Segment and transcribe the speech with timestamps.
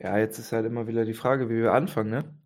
[0.00, 2.36] Ja, jetzt ist halt immer wieder die Frage, wie wir anfangen, ne?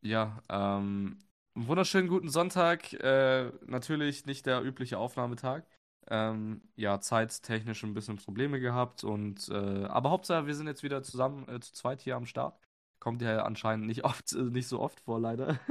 [0.00, 1.18] Ja, ähm,
[1.54, 2.92] wunderschönen guten Sonntag.
[2.94, 5.64] Äh, natürlich nicht der übliche Aufnahmetag.
[6.08, 11.02] Ähm, ja, zeittechnisch ein bisschen Probleme gehabt und äh, aber Hauptsache, wir sind jetzt wieder
[11.04, 12.58] zusammen äh, zu zweit hier am Start.
[12.98, 15.58] Kommt ja anscheinend nicht oft, äh, nicht so oft vor, leider.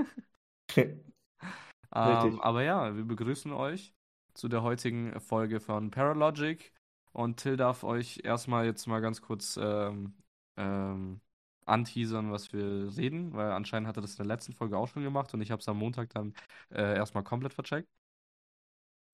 [1.93, 3.93] Ähm, aber ja, wir begrüßen euch
[4.34, 6.73] zu der heutigen Folge von Paralogic.
[7.13, 10.13] Und Till darf euch erstmal jetzt mal ganz kurz ähm,
[10.62, 11.21] ähm,
[11.66, 15.04] anteasern, was wir reden, weil anscheinend hat er das in der letzten Folge auch schon
[15.04, 16.34] gemacht und ich habe es am Montag dann
[16.70, 17.88] äh, erstmal komplett vercheckt.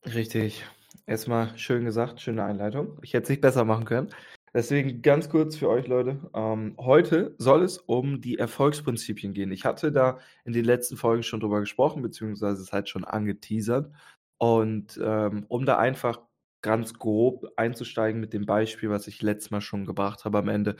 [0.06, 0.66] Richtig.
[1.06, 2.98] Erstmal schön gesagt, schöne Einleitung.
[3.02, 4.10] Ich hätte es nicht besser machen können.
[4.54, 6.20] Deswegen ganz kurz für euch Leute.
[6.34, 9.52] Ähm, heute soll es um die Erfolgsprinzipien gehen.
[9.52, 13.92] Ich hatte da in den letzten Folgen schon drüber gesprochen, beziehungsweise es halt schon angeteasert.
[14.38, 16.22] Und ähm, um da einfach
[16.62, 20.76] ganz grob einzusteigen mit dem Beispiel, was ich letztes Mal schon gebracht habe am Ende,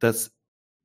[0.00, 0.32] dass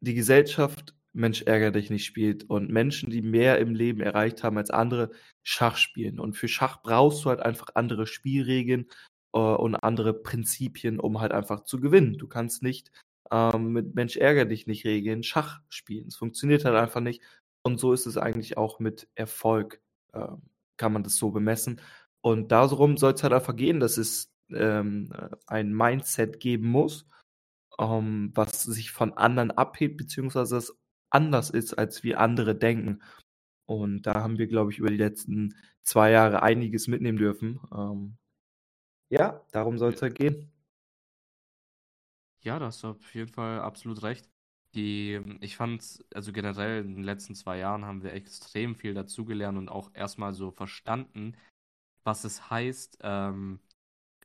[0.02, 4.58] die Gesellschaft Mensch ärger dich nicht spielt und Menschen, die mehr im Leben erreicht haben
[4.58, 5.12] als andere,
[5.44, 6.20] Schach spielen.
[6.20, 8.88] Und für Schach brauchst du halt einfach andere Spielregeln
[9.34, 12.18] äh, und andere Prinzipien, um halt einfach zu gewinnen.
[12.18, 12.92] Du kannst nicht
[13.32, 16.08] ähm, mit Mensch ärger dich nicht Regeln Schach spielen.
[16.08, 17.22] Es funktioniert halt einfach nicht.
[17.64, 19.82] Und so ist es eigentlich auch mit Erfolg,
[20.14, 20.28] äh,
[20.78, 21.82] kann man das so bemessen.
[22.22, 25.12] Und darum soll es halt einfach gehen, dass es ähm,
[25.48, 27.08] ein Mindset geben muss,
[27.80, 30.78] ähm, was sich von anderen abhebt, beziehungsweise das
[31.10, 33.02] anders ist, als wie andere denken.
[33.66, 37.60] Und da haben wir, glaube ich, über die letzten zwei Jahre einiges mitnehmen dürfen.
[37.74, 38.18] Ähm,
[39.10, 40.52] ja, darum soll es halt gehen.
[42.42, 44.30] Ja, da hast du auf jeden Fall absolut recht.
[44.76, 49.58] Die, ich fand, also generell in den letzten zwei Jahren haben wir extrem viel dazugelernt
[49.58, 51.36] und auch erstmal so verstanden,
[52.04, 53.60] was es heißt, ähm,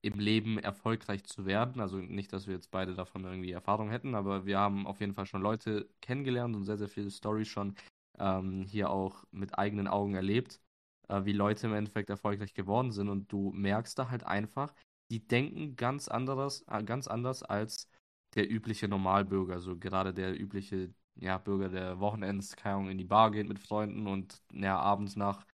[0.02, 1.80] im Leben erfolgreich zu werden.
[1.80, 5.14] Also nicht, dass wir jetzt beide davon irgendwie Erfahrung hätten, aber wir haben auf jeden
[5.14, 7.74] Fall schon Leute kennengelernt und sehr, sehr viele Storys schon
[8.18, 10.60] ähm, hier auch mit eigenen Augen erlebt,
[11.08, 13.08] äh, wie Leute im Endeffekt erfolgreich geworden sind.
[13.08, 14.74] Und du merkst da halt einfach,
[15.10, 17.88] die denken ganz anderes, äh, ganz anders als
[18.34, 19.60] der übliche Normalbürger.
[19.60, 23.58] So gerade der übliche ja, Bürger, der Wochenends, keine Ahnung, in die Bar geht mit
[23.58, 25.44] Freunden und ja, abends nach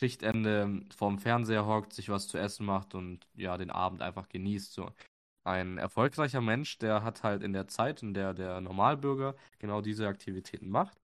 [0.00, 4.72] Schichtende vorm Fernseher hockt, sich was zu essen macht und ja, den Abend einfach genießt.
[4.72, 4.92] So.
[5.44, 10.06] Ein erfolgreicher Mensch, der hat halt in der Zeit, in der der Normalbürger genau diese
[10.06, 11.00] Aktivitäten macht,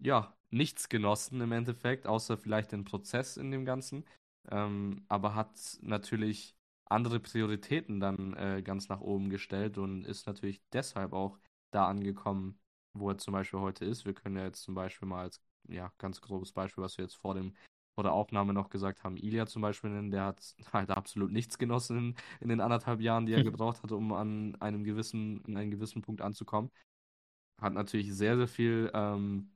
[0.00, 4.04] ja, nichts genossen im Endeffekt, außer vielleicht den Prozess in dem Ganzen,
[4.50, 6.56] ähm, aber hat natürlich
[6.88, 11.38] andere Prioritäten dann äh, ganz nach oben gestellt und ist natürlich deshalb auch
[11.72, 12.58] da angekommen,
[12.94, 14.04] wo er zum Beispiel heute ist.
[14.04, 17.16] Wir können ja jetzt zum Beispiel mal als ja, ganz grobes Beispiel, was wir jetzt
[17.16, 17.54] vor dem
[17.96, 21.98] vor der Aufnahme noch gesagt haben, Ilya zum Beispiel der hat halt absolut nichts genossen
[21.98, 25.70] in, in den anderthalb Jahren, die er gebraucht hatte, um an einem gewissen, in einen
[25.70, 26.70] gewissen Punkt anzukommen.
[27.60, 29.50] Hat natürlich sehr, sehr viel, ähm,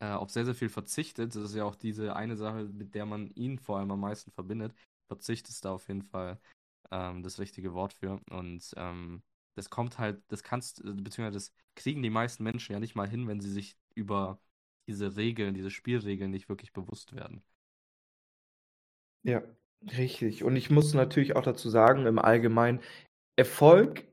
[0.00, 1.36] äh, auf sehr, sehr viel verzichtet.
[1.36, 4.30] Das ist ja auch diese eine Sache, mit der man ihn vor allem am meisten
[4.32, 4.74] verbindet.
[5.08, 6.40] Verzicht ist da auf jeden Fall
[6.90, 8.18] ähm, das richtige Wort für.
[8.30, 9.22] Und ähm,
[9.56, 13.28] das kommt halt, das kannst, beziehungsweise das kriegen die meisten Menschen ja nicht mal hin,
[13.28, 14.40] wenn sie sich über
[14.86, 17.42] diese Regeln, diese Spielregeln nicht wirklich bewusst werden.
[19.24, 19.42] Ja,
[19.96, 20.42] richtig.
[20.44, 22.80] Und ich muss natürlich auch dazu sagen, im Allgemeinen,
[23.36, 24.04] Erfolg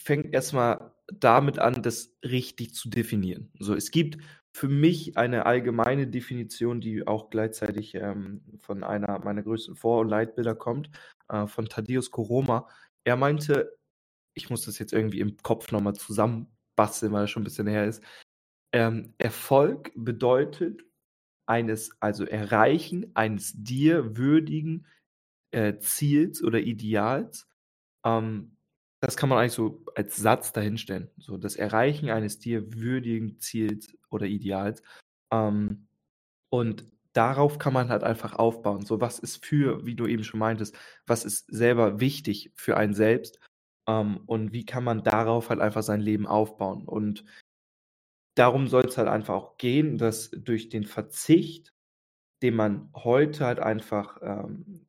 [0.00, 3.50] fängt erstmal damit an, das richtig zu definieren.
[3.58, 4.18] So, es gibt
[4.54, 10.08] für mich eine allgemeine Definition, die auch gleichzeitig ähm, von einer meiner größten Vor- und
[10.08, 10.90] Leitbilder kommt,
[11.28, 12.68] äh, von Thaddeus Koroma.
[13.04, 13.78] Er meinte,
[14.34, 17.86] ich muss das jetzt irgendwie im Kopf nochmal zusammenbasteln, weil er schon ein bisschen her
[17.86, 18.02] ist.
[18.72, 20.82] Ähm, Erfolg bedeutet
[21.46, 24.86] eines, also Erreichen eines dir würdigen
[25.52, 27.48] äh, Ziels oder Ideals.
[28.04, 28.56] Ähm,
[29.00, 31.10] das kann man eigentlich so als Satz dahinstellen.
[31.18, 34.82] So, das Erreichen eines dir würdigen Ziels oder Ideals.
[35.32, 35.88] Ähm,
[36.50, 38.86] und darauf kann man halt einfach aufbauen.
[38.86, 42.94] So, was ist für, wie du eben schon meintest, was ist selber wichtig für einen
[42.94, 43.40] selbst?
[43.88, 46.86] Ähm, und wie kann man darauf halt einfach sein Leben aufbauen?
[46.86, 47.24] Und
[48.34, 51.74] darum soll es halt einfach auch gehen, dass durch den Verzicht,
[52.42, 54.86] den man heute halt einfach ähm,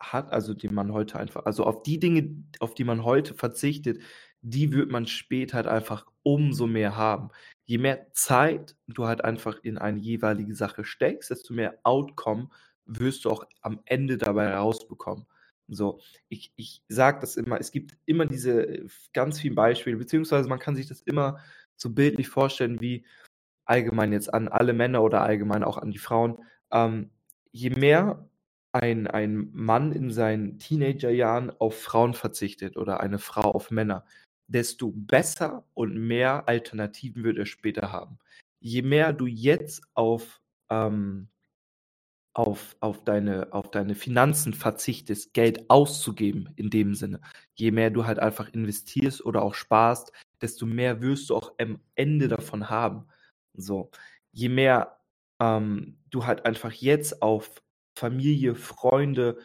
[0.00, 4.02] hat, also den man heute einfach, also auf die Dinge, auf die man heute verzichtet,
[4.40, 7.30] die wird man später halt einfach umso mehr haben.
[7.64, 12.48] Je mehr Zeit du halt einfach in eine jeweilige Sache steckst, desto mehr Outcome
[12.84, 15.26] wirst du auch am Ende dabei rausbekommen.
[15.68, 20.48] So, ich, ich sage das immer, es gibt immer diese äh, ganz vielen Beispiele, beziehungsweise
[20.48, 21.40] man kann sich das immer
[21.80, 23.04] so bildlich vorstellen wie
[23.64, 26.38] allgemein jetzt an alle Männer oder allgemein auch an die Frauen.
[26.72, 27.10] Ähm,
[27.52, 28.28] je mehr
[28.72, 34.04] ein, ein Mann in seinen Teenagerjahren auf Frauen verzichtet oder eine Frau auf Männer,
[34.46, 38.18] desto besser und mehr Alternativen wird er später haben.
[38.60, 40.40] Je mehr du jetzt auf,
[40.70, 41.28] ähm,
[42.34, 47.20] auf, auf, deine, auf deine Finanzen verzichtest, Geld auszugeben in dem Sinne,
[47.54, 50.12] je mehr du halt einfach investierst oder auch sparst,
[50.42, 53.06] desto mehr wirst du auch am Ende davon haben.
[53.54, 53.90] So,
[54.32, 54.98] je mehr
[55.40, 57.62] ähm, du halt einfach jetzt auf
[57.96, 59.38] Familie, Freunde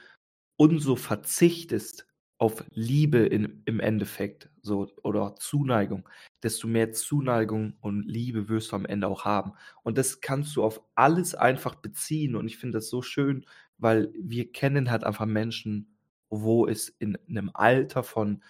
[0.57, 2.07] und so verzichtest,
[2.43, 6.09] auf Liebe in, im Endeffekt, so oder Zuneigung,
[6.43, 9.53] desto mehr Zuneigung und Liebe wirst du am Ende auch haben.
[9.83, 12.35] Und das kannst du auf alles einfach beziehen.
[12.35, 13.45] Und ich finde das so schön,
[13.77, 15.95] weil wir kennen halt einfach Menschen,
[16.29, 18.43] wo es in einem Alter von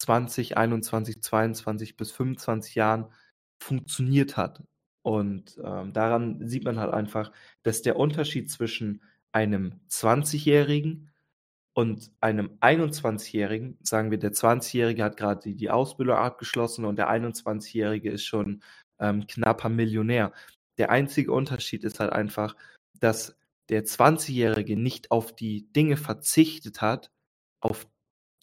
[0.00, 3.06] 20, 21, 22 bis 25 Jahren
[3.62, 4.62] funktioniert hat.
[5.02, 7.32] Und ähm, daran sieht man halt einfach,
[7.62, 9.02] dass der Unterschied zwischen
[9.32, 11.10] einem 20-Jährigen
[11.74, 17.10] und einem 21-Jährigen, sagen wir, der 20-Jährige hat gerade die, die Ausbildung abgeschlossen und der
[17.10, 18.62] 21-Jährige ist schon
[18.98, 20.32] ähm, knapper Millionär.
[20.78, 22.56] Der einzige Unterschied ist halt einfach,
[22.98, 23.36] dass
[23.68, 27.10] der 20-Jährige nicht auf die Dinge verzichtet hat,
[27.60, 27.86] auf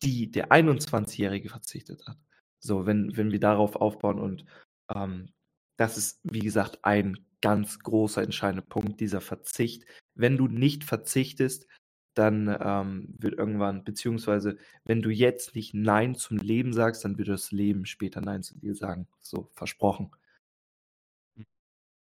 [0.03, 2.17] die der 21-Jährige verzichtet hat.
[2.59, 4.45] So, wenn, wenn wir darauf aufbauen und
[4.93, 5.29] ähm,
[5.77, 9.85] das ist, wie gesagt, ein ganz großer entscheidender Punkt, dieser Verzicht.
[10.15, 11.67] Wenn du nicht verzichtest,
[12.15, 17.27] dann ähm, wird irgendwann, beziehungsweise wenn du jetzt nicht Nein zum Leben sagst, dann wird
[17.27, 19.07] das Leben später Nein zu dir sagen.
[19.21, 20.09] So, versprochen.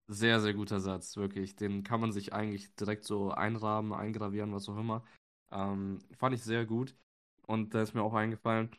[0.08, 1.56] Sehr, sehr guter Satz, wirklich.
[1.56, 5.04] Den kann man sich eigentlich direkt so einrahmen, eingravieren, was auch immer.
[5.50, 6.94] Ähm, fand ich sehr gut.
[7.46, 8.70] Und da ist mir auch eingefallen,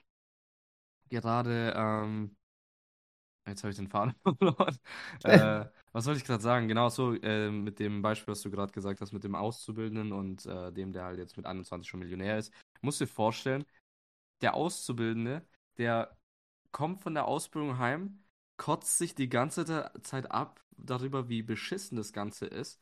[1.10, 2.36] gerade, ähm,
[3.48, 4.78] jetzt habe ich den Faden verloren.
[5.24, 6.68] äh, was wollte ich gerade sagen?
[6.68, 10.46] Genau so, äh, mit dem Beispiel, was du gerade gesagt hast, mit dem Auszubildenden und
[10.46, 12.54] äh, dem, der halt jetzt mit 21 schon Millionär ist.
[12.82, 13.66] Musst dir vorstellen,
[14.42, 15.46] der Auszubildende,
[15.78, 16.18] der
[16.72, 18.24] kommt von der Ausbildung heim,
[18.58, 22.82] kotzt sich die ganze Zeit ab darüber, wie beschissen das Ganze ist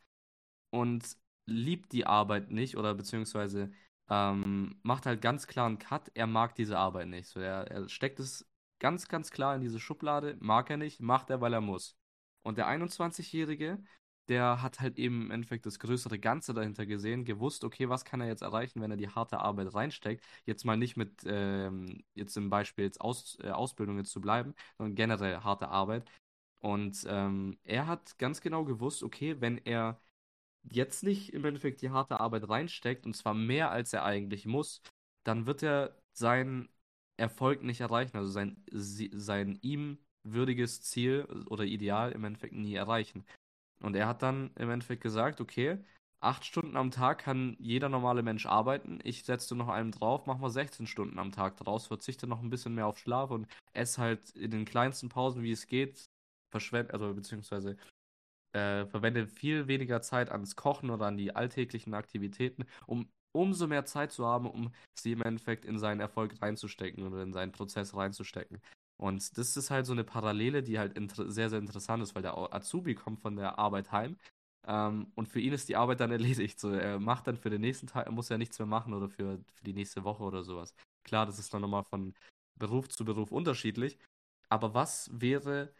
[0.72, 3.72] und liebt die Arbeit nicht oder beziehungsweise
[4.10, 7.28] ähm, macht halt ganz klar einen Cut, er mag diese Arbeit nicht.
[7.28, 8.48] So, er, er steckt es
[8.80, 11.98] ganz, ganz klar in diese Schublade, mag er nicht, macht er, weil er muss.
[12.44, 13.84] Und der 21-Jährige,
[14.28, 18.22] der hat halt eben im Endeffekt das größere Ganze dahinter gesehen, gewusst, okay, was kann
[18.22, 20.24] er jetzt erreichen, wenn er die harte Arbeit reinsteckt.
[20.46, 24.54] Jetzt mal nicht mit, ähm, jetzt im Beispiel jetzt Aus, äh, Ausbildung jetzt zu bleiben,
[24.78, 26.10] sondern generell harte Arbeit.
[26.60, 30.00] Und ähm, er hat ganz genau gewusst, okay, wenn er
[30.72, 34.82] jetzt nicht im Endeffekt die harte Arbeit reinsteckt, und zwar mehr als er eigentlich muss,
[35.24, 36.70] dann wird er seinen
[37.18, 43.26] Erfolg nicht erreichen, also sein, sein ihm würdiges Ziel oder Ideal im Endeffekt nie erreichen.
[43.82, 45.78] Und er hat dann im Endeffekt gesagt, okay,
[46.20, 49.00] acht Stunden am Tag kann jeder normale Mensch arbeiten.
[49.04, 52.50] Ich setze noch einen drauf, mach mal 16 Stunden am Tag draus, verzichte noch ein
[52.50, 56.10] bisschen mehr auf Schlaf und esse halt in den kleinsten Pausen, wie es geht,
[56.52, 57.78] verschwende, also beziehungsweise
[58.56, 63.86] äh, verwende viel weniger Zeit ans Kochen oder an die alltäglichen Aktivitäten, um umso mehr
[63.86, 67.94] Zeit zu haben, um sie im Endeffekt in seinen Erfolg reinzustecken oder in seinen Prozess
[67.94, 68.62] reinzustecken.
[68.98, 72.38] Und das ist halt so eine Parallele, die halt sehr, sehr interessant ist, weil der
[72.54, 74.16] Azubi kommt von der Arbeit heim
[74.68, 76.60] ähm, und für ihn ist die Arbeit dann erledigt.
[76.60, 79.10] So, er macht dann für den nächsten Tag, er muss ja nichts mehr machen oder
[79.10, 80.74] für, für die nächste Woche oder sowas.
[81.04, 82.14] Klar, das ist dann nochmal von
[82.58, 83.98] Beruf zu Beruf unterschiedlich.
[84.50, 85.74] Aber was wäre,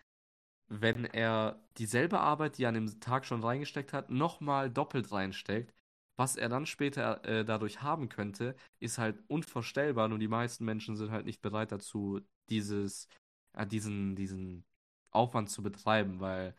[0.68, 5.74] wenn er dieselbe Arbeit, die er an dem Tag schon reingesteckt hat, nochmal doppelt reinsteckt.
[6.18, 10.08] Was er dann später äh, dadurch haben könnte, ist halt unvorstellbar.
[10.08, 13.10] Nur die meisten Menschen sind halt nicht bereit dazu, dieses,
[13.54, 14.64] äh, diesen, diesen
[15.12, 16.56] Aufwand zu betreiben, weil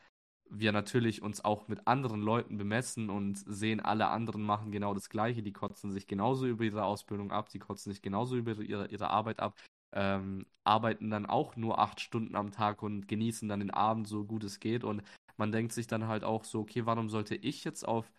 [0.50, 5.09] wir natürlich uns auch mit anderen Leuten bemessen und sehen, alle anderen machen genau das
[5.09, 5.42] Gleiche.
[5.42, 9.11] Die kotzen sich genauso über ihre Ausbildung ab, die kotzen sich genauso über ihre, ihre
[9.11, 9.59] Arbeit ab
[9.97, 14.25] ähm, arbeiten dann auch nur acht Stunden am Tag und genießen dann den Abend so
[14.25, 14.85] gut es geht.
[14.85, 15.03] Und
[15.38, 18.12] man denkt sich dann halt auch so, okay, warum sollte ich jetzt auf,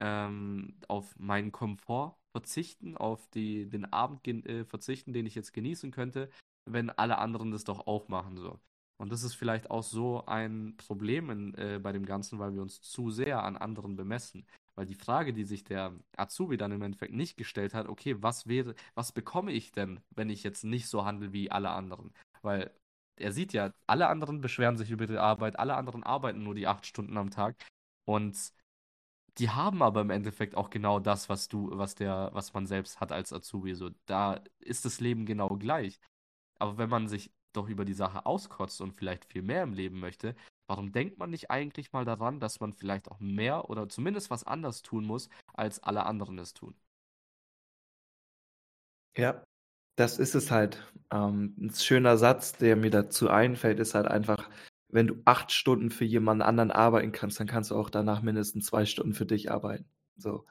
[0.00, 5.92] ähm, auf meinen Komfort verzichten, auf die, den Abend äh, verzichten, den ich jetzt genießen
[5.92, 6.28] könnte,
[6.68, 8.58] wenn alle anderen das doch auch machen so.
[8.98, 12.62] Und das ist vielleicht auch so ein Problem in, äh, bei dem Ganzen, weil wir
[12.62, 14.46] uns zu sehr an anderen bemessen.
[14.74, 18.46] Weil die Frage, die sich der Azubi dann im Endeffekt nicht gestellt hat, okay, was
[18.46, 22.12] wäre, was bekomme ich denn, wenn ich jetzt nicht so handle wie alle anderen?
[22.40, 22.70] Weil
[23.16, 26.66] er sieht ja, alle anderen beschweren sich über die Arbeit, alle anderen arbeiten nur die
[26.66, 27.56] acht Stunden am Tag.
[28.06, 28.52] Und
[29.38, 33.00] die haben aber im Endeffekt auch genau das, was du, was der, was man selbst
[33.00, 33.74] hat als Azubi.
[33.74, 36.00] So, da ist das Leben genau gleich.
[36.58, 40.00] Aber wenn man sich doch über die Sache auskotzt und vielleicht viel mehr im Leben
[40.00, 40.34] möchte,
[40.72, 44.44] warum denkt man nicht eigentlich mal daran, dass man vielleicht auch mehr oder zumindest was
[44.44, 46.74] anders tun muss, als alle anderen es tun?
[49.16, 49.44] Ja,
[49.96, 50.92] Das ist es halt.
[51.12, 54.50] Ähm, 'n schöner Satz, der mir dazu einfällt, ist halt einfach:
[54.90, 58.66] „Wenn du 8 Stunden für jemand anderen arbeiten kannst, dann kannst du auch danach mindestens
[58.66, 59.86] 2 Stunden für dich arbeiten.“
[60.18, 60.46] So.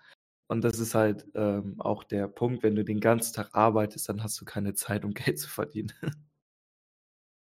[0.50, 4.24] Und das ist halt, ähm, auch der Punkt, wenn du den ganzen Tag arbeitest, dann
[4.24, 5.94] hast du keine Zeit, um Geld zu verdienen.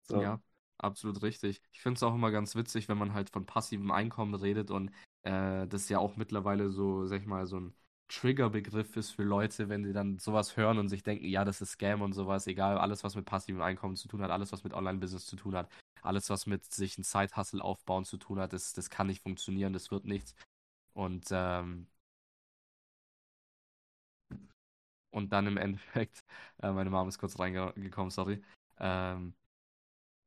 [0.08, 0.18] So.
[0.20, 0.40] Ja,
[0.78, 1.60] absolut richtig.
[1.72, 4.90] Ich finde es auch immer ganz witzig, wenn man halt von passivem Einkommen redet und,
[5.22, 7.74] äh, das ja auch mittlerweile so, sage ich mal, so 'n
[8.08, 11.60] Triggerbegriff ist für Leute, wenn sie dann so was hören und sich denken: „Ja, das
[11.60, 14.50] ist Scam“ und so was, egal, alles, was mit passivem Einkommen zu tun hat, alles,
[14.52, 15.68] was mit Online-Business zu tun hat,
[16.02, 19.72] alles, was mit sich 'n Side-Hustle aufbauen zu tun hat, das das kann nicht funktionieren,
[19.74, 20.34] das wird nichts.
[20.94, 21.88] Und, ähm
[25.10, 26.24] und dann im Endeffekt
[26.62, 28.42] äh, meine Mom ist kurz reinge gekommen, sorry.
[28.78, 29.34] Ähm,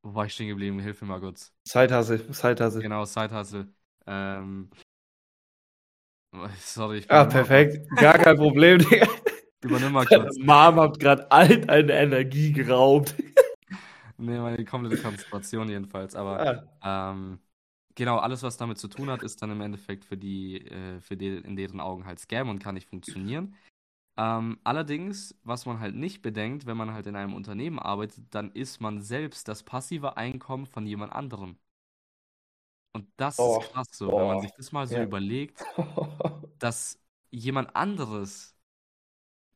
[0.02, 0.78] wo war ich stehen geblieben?
[0.80, 1.52] Hilf mir mal kurz.
[1.66, 2.82] Side-Hustle, Side-Hustle.
[2.82, 3.68] Genau, Side-Hustle.
[4.06, 4.70] Ähm
[6.58, 7.88] sorry, ich Ah, perfekt.
[7.96, 9.06] Gar kein Problem, Digga.
[9.62, 10.36] Übernimm mal kurz.
[10.38, 13.14] Mom hat grad all deine Energie geraubt.
[14.18, 17.10] Ne, meine komplette Konzentration jedenfalls, aber, Ah.
[17.10, 17.40] ähm,
[17.96, 21.16] genau, alles, was damit zu tun hat, ist dann im Endeffekt für die äh, für
[21.16, 23.56] de in deren Augen halt Scam und kann nicht funktionieren.
[24.16, 28.52] Ähm, allerdings, was man halt nicht bedenkt, wenn man halt in einem Unternehmen arbeitet, dann
[28.52, 31.58] ist man selbst das passive Einkommen von jemand anderem.
[32.92, 35.02] Und das Oh, ist krass so, wenn man sich das mal so ja.
[35.02, 35.66] überlegt,
[36.58, 36.98] dass
[37.30, 38.56] jemand anderes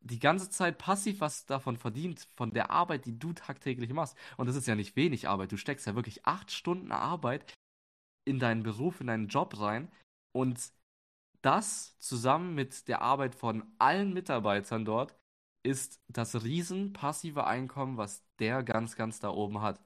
[0.00, 4.16] die ganze Zeit passiv was davon verdient, von der Arbeit, die du tagtäglich machst.
[4.36, 5.52] Und das ist ja nicht wenig Arbeit.
[5.52, 7.54] Du steckst ja wirklich 8 Stunden Arbeit
[8.26, 9.90] in deinen Beruf, in deinen Job rein
[10.32, 10.60] und
[11.46, 15.16] das zusammen mit der Arbeit von allen Mitarbeitern dort
[15.62, 19.80] ist das riesen passive Einkommen, was der ganz, ganz da oben hat.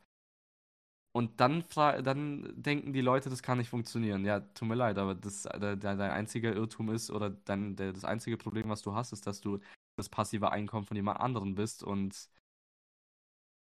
[1.13, 4.25] Und dann dann denken die Leute, das kann nicht funktionieren.
[4.25, 7.93] Ja, tut mir leid, aber das de de dein einziger Irrtum ist oder dein der
[7.93, 9.59] das einzige Problem, was du hast, ist, dass du
[9.97, 12.29] das passive Einkommen von jemand anderem bist und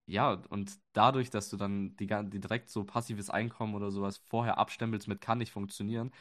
[0.06, 4.18] ja, und dadurch, dass du dann die die direkt so passives Einkommen oder so was
[4.18, 6.12] vorher abstempelst mit kann nicht funktionieren,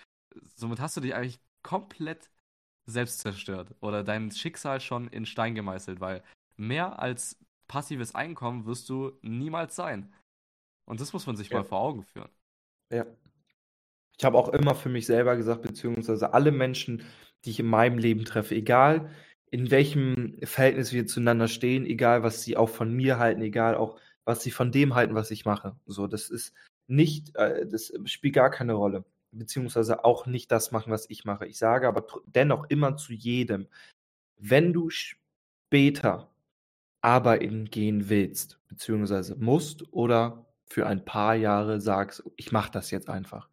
[0.56, 2.30] somit hast du dich eigentlich komplett
[2.86, 6.24] selbst zerstört oder dein Schicksal schon in Stein gemeißelt, weil
[6.58, 7.38] mehr als
[7.68, 10.14] passives Einkommen wirst du niemals sein.
[10.86, 11.58] Und das muss man sich Ja.
[11.58, 12.30] mal vor Augen führen.
[12.92, 13.06] Ja.
[14.18, 17.04] Ich habe auch immer für mich selber gesagt, beziehungsweise alle Menschen,
[17.46, 19.10] die ich in meinem Leben treffe, egal
[19.52, 24.00] in welchem Verhältnis wir zueinander stehen, egal was sie auch von mir halten, egal auch
[24.24, 25.76] was sie von dem halten, was ich mache.
[25.86, 26.54] So, das ist
[26.88, 29.04] nicht, äh, das spielt gar keine Rolle.
[29.34, 31.46] Beziehungsweise auch nicht das machen, was ich mache.
[31.48, 33.68] Ich sage aber dennoch immer zu jedem:
[34.38, 36.32] „Wenn du später
[37.02, 43.10] arbeiten gehen willst, beziehungsweise musst oder für ein paar Jahre sagst: ‚Ich mache das jetzt
[43.10, 43.50] einfach‘,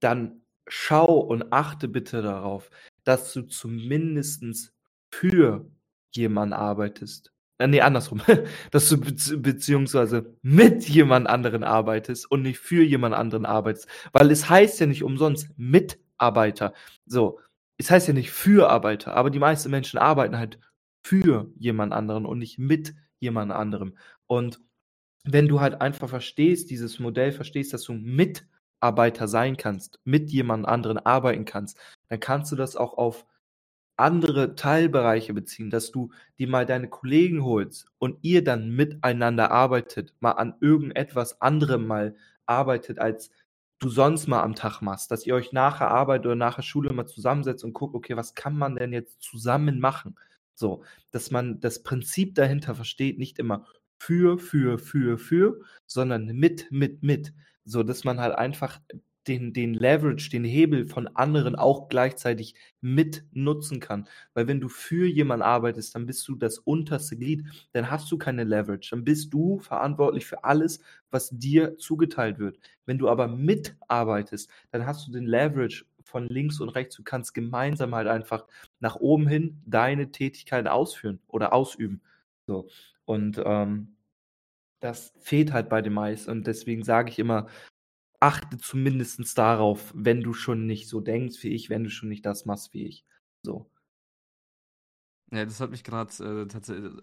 [0.00, 2.70] dann schau und achte bitte darauf,
[3.04, 4.74] dass du zumindestens
[5.12, 5.70] für
[6.14, 7.33] jemanden arbeitest.
[7.58, 8.20] Äh, ne, andersrum,
[8.70, 14.30] dass du bezieh beziehungsweise mit jemand anderen arbeitest und nicht für jemand anderen arbeitest, weil
[14.30, 16.74] es heißt ja nicht umsonst Mitarbeiter.
[17.06, 17.38] So,
[17.78, 20.58] es heißt ja nicht Für-Arbeiter, aber die meisten Menschen arbeiten halt
[21.02, 23.96] für jemand anderen und nicht mit jemand anderem.
[24.26, 24.60] Und
[25.24, 30.66] wenn du halt einfach verstehst, dieses Modell verstehst, dass du Mitarbeiter sein kannst, mit jemand
[30.66, 33.26] anderen arbeiten kannst, dann kannst du das auch auf
[33.96, 40.14] andere Teilbereiche beziehen, dass du dir mal deine Kollegen holst und ihr dann miteinander arbeitet,
[40.20, 43.30] mal an irgendetwas anderem mal arbeitet, als
[43.78, 45.10] du sonst mal am Tag machst.
[45.10, 48.16] Dass ihr euch nach der Arbeit oder nach der Schule mal zusammensetzt und guckt: „Okay,
[48.16, 50.16] was kann man denn jetzt zusammen machen?“
[50.54, 53.66] So, dass man das Prinzip dahinter versteht, nicht immer
[53.98, 57.32] für, für, für, für, sondern mit, mit, mit.
[57.64, 58.80] So, dass man halt einfach
[59.26, 64.08] den den Leverage, den Hebel von anderen auch gleichzeitig mit nutzen kann.
[64.34, 67.44] Weil wenn du für jemanden arbeitest, dann bist du das unterste Glied.
[67.72, 68.90] Dann hast du keine Leverage.
[68.90, 72.58] Dann bist du verantwortlich für alles, was dir zugeteilt wird.
[72.86, 76.96] Wenn du aber mitarbeitest, dann hast du den Leverage von links und rechts.
[76.96, 78.46] Du kannst gemeinsam halt einfach
[78.80, 82.02] nach oben hin deine Tätigkeit ausführen oder ausüben.
[82.46, 82.68] So.
[83.06, 83.88] Und, ähm,
[84.80, 87.48] das fehlt halt bei den meisten und deswegen sage ich immer:
[88.24, 92.24] „Achte zumindestens darauf, wenn du schon nicht so denkst wie ich, wenn du schon nicht
[92.26, 93.04] das machst wie ich.“
[93.42, 93.70] So.
[95.32, 96.46] Ja, das hat mich grad, äh,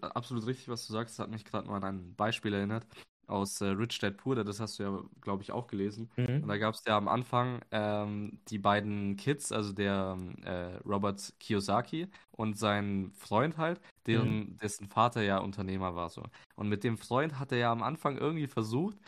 [0.02, 1.18] absolut richtig, was du sagst.
[1.18, 2.86] Das hat mich grad mal an ein Beispiel erinnert
[3.26, 4.46] aus, äh, Rich Dad Poor Dad.
[4.48, 6.10] Das hast du ja, glaube ich, auch gelesen.
[6.40, 6.48] Und Mhm.
[6.48, 12.58] da gab's ja am Anfang, ähm, die beiden Kids, also der, äh, Robert Kiyosaki und
[12.58, 13.80] sein Freund halt,
[14.12, 14.42] Mhm.
[14.46, 16.24] deren dessen Vater ja Unternehmer war so.
[16.56, 18.98] Und mit dem Freund hat er ja am Anfang irgendwie versucht,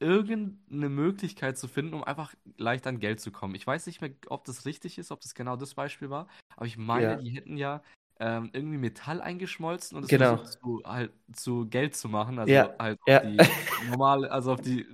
[0.00, 3.54] irgend 'ne Möglichkeit zu finden, um einfach leicht an Geld zu kommen.
[3.54, 6.66] Ich weiß nicht mehr, ob das richtig ist, ob das genau das Beispiel war, aber
[6.66, 7.18] ich meine, Ja.
[7.18, 7.82] die hätten ja,
[8.18, 10.40] ähm, irgendwie Metall eingeschmolzen und es Genau.
[10.40, 12.38] versucht zu, halt, zu Geld zu machen.
[12.38, 13.46] Also Ja, halt auf ja, die
[13.78, 14.86] normale, also auf die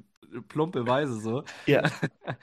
[0.49, 1.45] plumpe Weise so.
[1.67, 1.83] ja,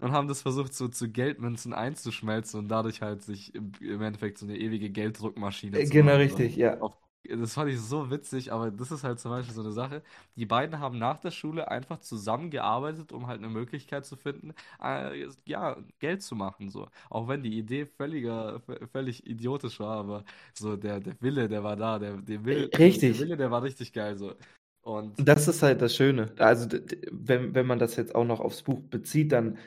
[0.00, 4.46] Und haben das versucht, so zu Geldmünzen einzuschmelzen und dadurch halt sich im, Endeffekt so
[4.46, 6.16] eine ewige Gelddruckmaschine zu genau machen.
[6.16, 6.78] Richtig, ja.
[6.78, 6.94] Auf,
[7.24, 10.02] das fand ich so witzig, aber das ist halt zum Beispiel so eine Sache.
[10.36, 15.26] Die beiden haben nach der Schule einfach zusammengearbeitet, um halt eine Möglichkeit zu finden, äh,
[15.44, 16.70] ja, Geld zu machen.
[16.70, 16.88] So.
[17.10, 21.64] Auch wenn die Idee völliger, v- völlig idiotisch war, aber so der, der Wille, der
[21.64, 23.18] war da, der, der Will, der Richtig.
[23.18, 24.16] Wille, der war richtig geil.
[24.16, 24.34] So.
[24.82, 26.32] Und Das ist halt das Schöne.
[26.38, 29.58] Also, d- d- wenn, wenn man das jetzt auch noch aufs Buch bezieht, dann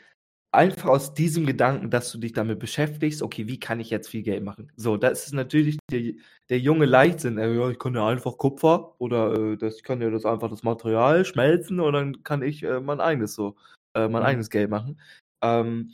[0.52, 4.24] einfach aus diesem Gedanken, dass du dich damit beschäftigst, okay, wie kann ich jetzt viel
[4.24, 4.72] Geld machen?
[4.76, 6.14] So, das ist natürlich der,
[6.50, 7.38] der junge Leichtsinn.
[7.38, 10.50] Äh, ja, ich kann ja einfach Kupfer oder äh, das, ich kann ja das einfach
[10.50, 13.56] das Material schmelzen und dann kann ich äh, mein eigenes so,
[13.94, 14.28] äh, mein Mhm.
[14.28, 15.00] eigenes Geld machen.
[15.42, 15.92] Ähm,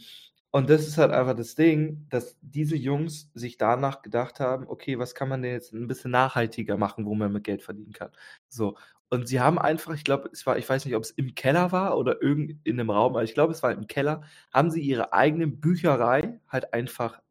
[0.52, 4.98] und das ist halt einfach das Ding, dass diese Jungs sich danach gedacht haben, okay,
[4.98, 8.12] was kann man denn jetzt ein bisschen nachhaltiger machen, wo man mit Geld verdienen kann?
[8.48, 8.78] So.
[9.10, 11.72] Und sie haben einfach, ich glaube, es war, ich weiß nicht, ob es im Keller
[11.72, 14.82] war oder irgend in einem Raum, aber ich glaube, es war im Keller, haben sie
[14.82, 17.22] ihre eigene Bücherei halt einfach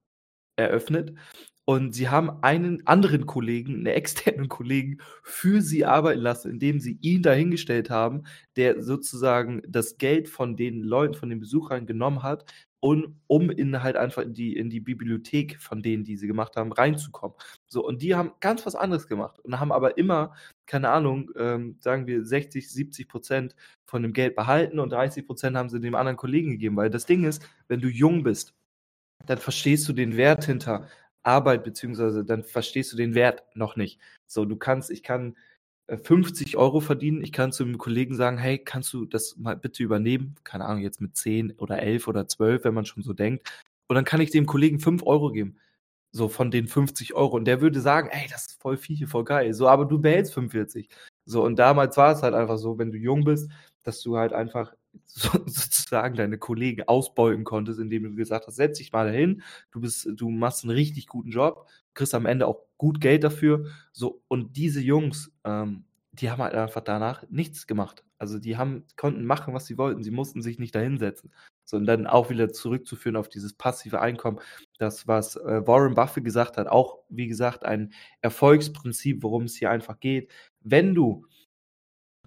[0.56, 1.14] eröffnet.
[1.66, 6.98] Und sie haben einen anderen Kollegen, einen externen Kollegen, für sie arbeiten lassen, indem sie
[7.00, 8.24] ihn dahingestellt haben,
[8.56, 12.44] der sozusagen das Geld von den Leuten, von den Besuchern genommen hat,
[12.80, 16.56] um, um in halt einfach in die, in die Bibliothek von denen, die sie gemacht
[16.56, 17.36] haben, reinzukommen.
[17.66, 20.34] So, und die haben ganz was anderes gemacht und haben aber immer,
[20.66, 25.56] keine Ahnung, ähm, sagen wir 60, 70 Prozent von dem Geld behalten und 30 Prozent
[25.56, 26.76] haben sie dem anderen Kollegen gegeben.
[26.76, 28.54] Weil das Ding ist, wenn du jung bist,
[29.26, 30.88] dann verstehst du den Wert hinter
[31.22, 34.00] Arbeit, beziehungsweise dann verstehst du den Wert noch nicht.
[34.26, 35.36] So, du kannst, ich kann
[35.86, 39.56] äh, 50 Euro verdienen, ich kann zu einem Kollegen sagen, hey, kannst du das mal
[39.56, 40.36] bitte übernehmen?
[40.44, 43.48] Keine Ahnung, jetzt mit 10 oder 11 oder 12, wenn man schon so denkt.
[43.88, 45.56] Und dann kann ich dem Kollegen 5 Euro geben.
[46.14, 47.34] So von den 50 Euro.
[47.36, 49.52] Und der würde sagen, ey, das ist voll viel, voll geil.
[49.52, 50.88] So, aber du behältst 45.
[51.24, 53.50] So, und damals war es halt einfach so, wenn du jung bist,
[53.82, 54.72] dass du halt einfach
[55.06, 59.80] so, sozusagen deine Kollegen ausbeuten konntest, indem du gesagt hast, setz dich mal dahin, du
[59.80, 63.66] bist, du machst einen richtig guten Job, kriegst am Ende auch gut Geld dafür.
[63.90, 68.04] So, und diese Jungs, ähm, die haben halt einfach danach nichts gemacht.
[68.18, 70.04] Also die haben, konnten machen, was sie wollten.
[70.04, 71.32] Sie mussten sich nicht dahinsetzen.
[71.64, 74.38] So, und dann auch wieder zurückzuführen auf dieses passive Einkommen.
[74.78, 79.70] Das, was äh, Warren Buffett gesagt hat, auch wie gesagt, ein Erfolgsprinzip, worum es hier
[79.70, 80.30] einfach geht.
[80.60, 81.26] Wenn du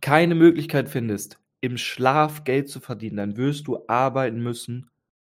[0.02, 4.90] keine Möglichkeit findest, im Schlaf Geld zu verdienen, dann wirst du arbeiten müssen,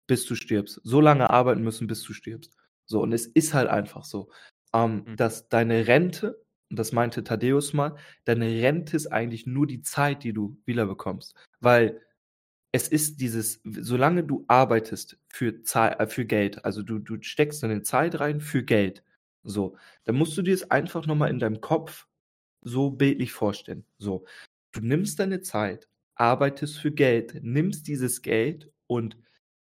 [0.07, 0.81] bis du stirbst.
[0.83, 2.55] So lange arbeiten müssen, bis du stirbst.
[2.85, 4.29] So, und es ist halt einfach so,
[4.73, 5.15] ähm, Mhm.
[5.17, 10.23] dass deine Rente, und das meinte Thaddeus mal, deine Rente ist eigentlich nur die Zeit,
[10.23, 11.35] die du wiederbekommst.
[11.59, 12.01] Weil
[12.75, 17.63] es ist dieses, solange du arbeitest für, Zei- äh, für Geld, also du, du steckst
[17.63, 19.01] deine Zeit rein für Geld,
[19.43, 22.07] so, dann musst du dir es einfach nochmal in deinem Kopf
[22.61, 23.85] so bildlich vorstellen.
[23.97, 24.25] So,
[24.73, 29.17] du nimmst deine Zeit, arbeitest für Geld, nimmst dieses Geld und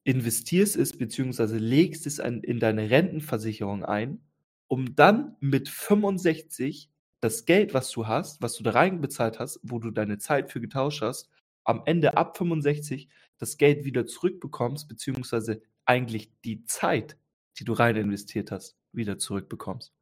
[0.05, 4.21] investierst es beziehungsweise legst es an, in deine Rentenversicherung ein,
[4.67, 6.89] um dann mit 65
[7.21, 10.61] das Geld, was du hast, was du da reinbezahlt hast, wo du deine Zeit für
[10.61, 11.29] getauscht hast,
[11.65, 17.17] am Ende ab 65 das Geld wieder zurückbekommst, beziehungsweise eigentlich die Zeit,
[17.59, 19.93] die du rein investiert hast, wieder zurückbekommst.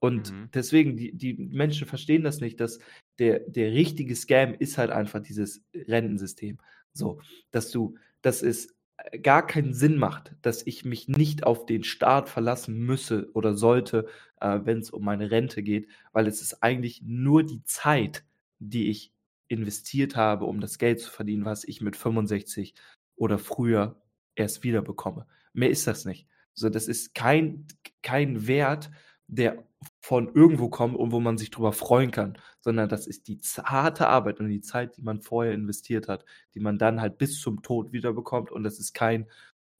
[0.00, 0.48] Und Mhm.
[0.52, 2.78] deswegen, die, die Menschen verstehen das nicht, dass
[3.18, 6.58] der, der richtige Scam ist halt einfach dieses Rentensystem.
[6.92, 7.20] So,
[7.50, 11.84] dass du, dass es äh, gar keinen Sinn macht, dass ich mich nicht auf den
[11.84, 14.06] Staat verlassen müsse oder sollte,
[14.40, 18.24] äh, wenn es um meine Rente geht, weil es ist eigentlich nur die Zeit,
[18.58, 19.11] die ich
[19.52, 22.74] investiert habe, um das Geld zu verdienen, was ich mit 65
[23.16, 24.00] oder früher
[24.34, 25.26] erst wieder bekomme.
[25.52, 26.26] Mehr ist das nicht.
[26.54, 27.66] So, das ist kein,
[28.02, 28.90] kein Wert,
[29.26, 29.64] der
[30.00, 34.08] von irgendwo kommt und wo man sich drüber freuen kann, sondern das ist die harte
[34.08, 37.62] Arbeit und die Zeit, die man vorher investiert hat, die man dann halt bis zum
[37.62, 39.28] Tod wiederbekommt und das ist kein,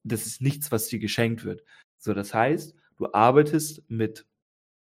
[0.05, 1.63] das ist nichts, was dir geschenkt wird.
[1.99, 4.27] So, das heißt, du arbeitest mit,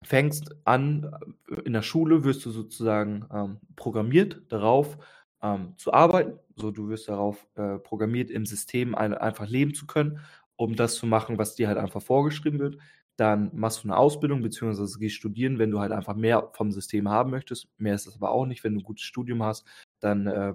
[0.03, 1.11] fängst an,
[1.49, 4.97] äh, in der Schule wirst du sozusagen ähm, programmiert darauf
[5.41, 6.39] ähm, zu arbeiten.
[6.55, 10.19] So, du wirst darauf äh, programmiert, im System ein, einfach leben zu können,
[10.55, 12.77] um das zu machen, was dir halt einfach vorgeschrieben wird
[13.21, 17.07] dann machst du eine Ausbildung, beziehungsweise gehst studieren, wenn du halt einfach mehr vom System
[17.07, 17.67] haben möchtest.
[17.77, 18.63] Mehr ist das aber auch nicht.
[18.63, 19.63] Wenn du ein gutes Studium hast,
[19.99, 20.53] dann äh,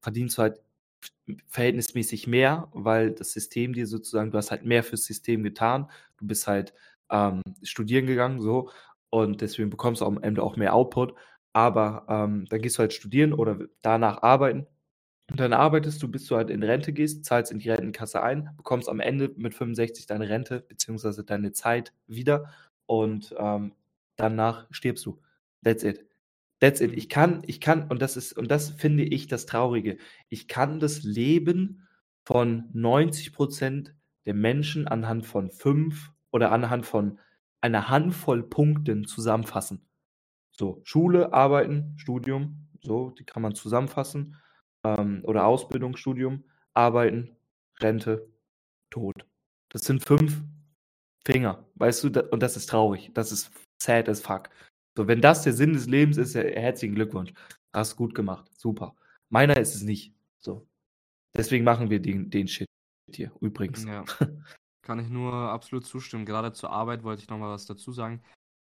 [0.00, 0.60] verdienst du halt
[1.46, 5.90] verhältnismäßig mehr, weil das System dir sozusagen, du hast halt mehr fürs System getan.
[6.18, 6.74] Du bist halt
[7.12, 8.70] ähm, studieren gegangen, so.
[9.10, 11.14] Und deswegen bekommst du am Ende auch mehr Output.
[11.52, 14.66] Aber ähm, dann gehst du halt studieren oder danach arbeiten.
[15.30, 18.50] Und dann arbeitest du, bis du halt in Rente gehst, zahlst in die Rentenkasse ein,
[18.56, 22.50] bekommst am Ende mit 65 deine Rente beziehungsweise deine Zeit wieder
[22.86, 23.72] und ähm,
[24.16, 25.20] danach stirbst du.
[25.62, 26.06] That's it.
[26.60, 26.92] That's it.
[26.92, 29.96] Ich kann, ich kann, und das ist, und das finde ich das Traurige.
[30.28, 31.88] Ich kann das Leben
[32.24, 33.94] von 90 Prozent
[34.26, 37.20] der Menschen anhand von fünf oder anhand von
[37.60, 39.86] einer Handvoll Punkten zusammenfassen.
[40.50, 44.36] So, Schule, Arbeiten, Studium, so, die kann man zusammenfassen.
[44.84, 47.36] Ähm, oder Ausbildung, Studium, Arbeiten,
[47.80, 48.28] Rente,
[48.90, 49.24] Tod.
[49.68, 50.42] Das sind fünf
[51.24, 53.10] Finger, weißt du, da, und das ist traurig.
[53.14, 54.50] Das ist sad as fuck.
[54.96, 57.32] So, wenn das der Sinn des Lebens ist, ja, herzlichen Glückwunsch.
[57.72, 58.50] Hast gut gemacht.
[58.58, 58.94] Super.
[59.30, 60.12] Meiner ist es nicht.
[60.40, 60.66] So.
[61.34, 62.68] Deswegen machen wir den, den Shit
[63.10, 63.84] hier, übrigens.
[63.84, 64.04] Ja.
[64.82, 66.26] Kann ich nur absolut zustimmen.
[66.26, 68.20] Gerade zur Arbeit wollte ich nochmal was dazu sagen.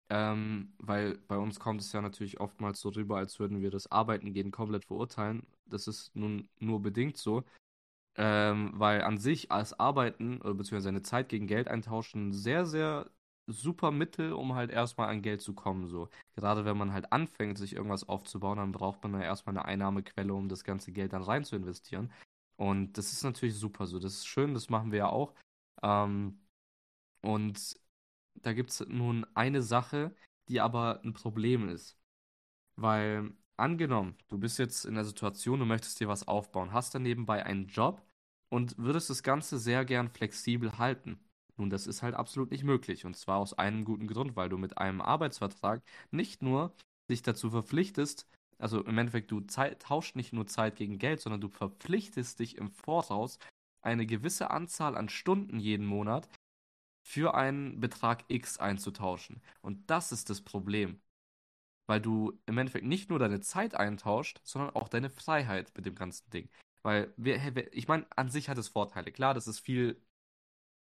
[0.09, 3.91] Ähm, weil bei uns kommt es ja natürlich oftmals so rüber, als würden wir das
[3.91, 5.47] Arbeiten gehen komplett verurteilen.
[5.65, 7.43] Das ist nun nur bedingt so.
[8.17, 13.09] Ähm, weil an sich als Arbeiten, oder beziehungsweise seine Zeit gegen Geld eintauschen, sehr, sehr
[13.47, 15.87] super Mittel, um halt erstmal an Geld zu kommen.
[15.87, 16.09] So.
[16.35, 20.33] Gerade wenn man halt anfängt, sich irgendwas aufzubauen, dann braucht man ja erstmal eine Einnahmequelle,
[20.33, 22.11] um das ganze Geld dann rein zu investieren.
[22.57, 23.97] Und das ist natürlich super so.
[23.97, 25.33] Das ist schön, das machen wir ja auch.
[25.83, 26.39] Ähm,
[27.21, 27.79] und
[28.35, 30.15] da gibt es nun eine Sache,
[30.49, 31.97] die aber ein Problem ist.
[32.75, 37.03] Weil angenommen, du bist jetzt in der Situation, du möchtest dir was aufbauen, hast dann
[37.03, 38.01] nebenbei einen Job
[38.49, 41.19] und würdest das Ganze sehr gern flexibel halten.
[41.57, 43.05] Nun, das ist halt absolut nicht möglich.
[43.05, 46.73] Und zwar aus einem guten Grund, weil du mit einem Arbeitsvertrag nicht nur
[47.09, 51.49] dich dazu verpflichtest, also im Endeffekt, du tauscht nicht nur Zeit gegen Geld, sondern du
[51.49, 53.39] verpflichtest dich im Voraus,
[53.81, 56.29] eine gewisse Anzahl an Stunden jeden Monat
[57.03, 59.41] für einen Betrag X einzutauschen.
[59.61, 61.01] Und das ist das Problem.
[61.87, 65.95] Weil du im Endeffekt nicht nur deine Zeit eintauscht, sondern auch deine Freiheit mit dem
[65.95, 66.49] ganzen Ding.
[66.83, 67.13] Weil,
[67.71, 69.11] ich meine, an sich hat es Vorteile.
[69.11, 70.01] Klar, das ist viel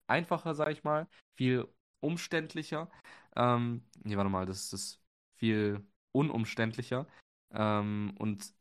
[0.06, 1.66] einfacher, sag ich mal, viel
[2.00, 2.90] umständlicher.
[3.36, 5.00] Ähm, nee, warte mal, das ist
[5.36, 7.06] viel unumständlicher
[7.52, 8.52] ähm, und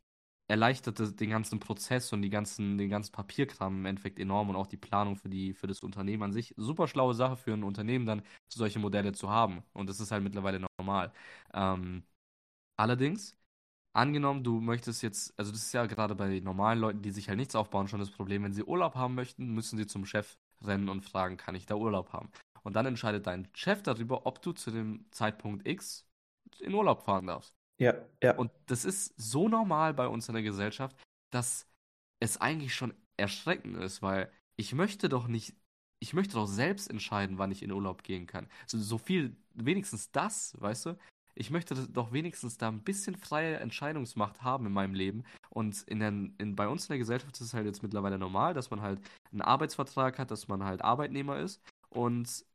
[0.51, 4.67] erleichtert den ganzen Prozess und die ganzen, den ganzen Papierkram im Endeffekt enorm und auch
[4.67, 6.53] die Planung für, die, für das Unternehmen an sich.
[6.57, 9.63] Super schlaue Sache für ein Unternehmen, dann solche Modelle zu haben.
[9.73, 11.13] Und das ist halt mittlerweile normal.
[11.53, 12.03] Ähm,
[12.77, 13.37] allerdings,
[13.93, 17.39] angenommen, du möchtest jetzt, also das ist ja gerade bei normalen Leuten, die sich halt
[17.39, 20.89] nichts aufbauen, schon das Problem, wenn sie Urlaub haben möchten, müssen sie zum Chef rennen
[20.89, 22.31] und fragen, kann ich da Urlaub haben?
[22.63, 26.07] Und dann entscheidet dein Chef darüber, ob du zu dem Zeitpunkt X
[26.59, 27.55] in Urlaub fahren darfst.
[27.81, 28.35] Ja, ja.
[28.35, 30.95] Und das ist so normal bei uns in der Gesellschaft,
[31.31, 31.65] dass
[32.19, 35.55] es eigentlich schon erschreckend ist, weil ich möchte doch nicht,
[35.99, 38.47] ich möchte doch selbst entscheiden, wann ich in Urlaub gehen kann.
[38.67, 40.97] So, so viel, wenigstens das, weißt du?
[41.33, 45.23] Ich möchte doch wenigstens da ein bisschen freie Entscheidungsmacht haben in meinem Leben.
[45.49, 48.53] Und in der, in, bei uns in der Gesellschaft ist es halt jetzt mittlerweile normal,
[48.53, 52.45] dass man halt einen Arbeitsvertrag hat, dass man halt Arbeitnehmer ist und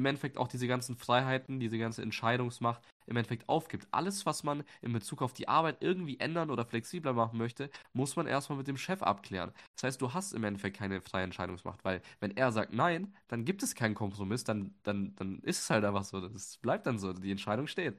[0.00, 3.86] im Endeffekt auch diese ganzen Freiheiten, diese ganze Entscheidungsmacht im Endeffekt aufgibt.
[3.90, 8.16] Alles, was man in Bezug auf die Arbeit irgendwie ändern oder flexibler machen möchte, muss
[8.16, 9.52] man erstmal mit dem Chef abklären.
[9.74, 13.44] Das heißt, du hast im Endeffekt keine freie Entscheidungsmacht, weil wenn er sagt nein, dann
[13.44, 16.26] gibt es keinen Kompromiss, dann, dann, dann ist es halt einfach so.
[16.26, 17.98] Das bleibt dann so, die Entscheidung steht.